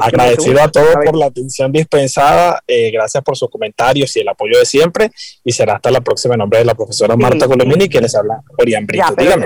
agradecido 0.00 0.62
a 0.62 0.68
todos 0.68 0.94
por 1.04 1.16
la 1.16 1.26
atención 1.26 1.70
dispensada. 1.72 2.62
Eh, 2.66 2.90
gracias 2.90 3.22
por 3.22 3.36
sus 3.36 3.50
comentarios 3.50 4.14
y 4.16 4.20
el 4.20 4.28
apoyo 4.28 4.58
de 4.58 4.64
siempre. 4.64 5.10
Y 5.44 5.52
será 5.52 5.74
hasta 5.74 5.90
la 5.90 6.00
próxima 6.00 6.34
en 6.34 6.38
nombre 6.38 6.58
de 6.60 6.64
la 6.64 6.74
profesora 6.74 7.16
Marta 7.16 7.46
Colomini, 7.46 7.88
quien 7.88 8.02
les 8.02 8.14
habla 8.14 8.42
Orián 8.58 8.86
Brito. 8.86 9.04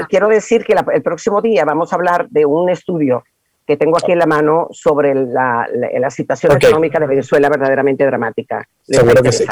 quiero 0.08 0.28
decir 0.28 0.64
que 0.64 0.74
el 0.92 1.02
próximo 1.02 1.42
día 1.42 1.64
vamos 1.64 1.92
a 1.92 1.96
hablar 1.96 2.28
de 2.30 2.46
un 2.46 2.70
estudio 2.70 3.24
que 3.66 3.76
tengo 3.76 3.98
aquí 3.98 4.12
en 4.12 4.20
la 4.20 4.26
mano 4.26 4.68
sobre 4.70 5.14
la, 5.14 5.66
situación 6.10 6.56
económica 6.56 7.00
de 7.00 7.06
Venezuela 7.06 7.48
verdaderamente 7.48 8.04
dramática. 8.04 8.68
Seguro 8.82 9.22
que 9.22 9.32
sí. 9.32 9.44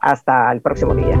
Hasta 0.00 0.50
el 0.52 0.60
próximo 0.60 0.94
día 0.94 1.20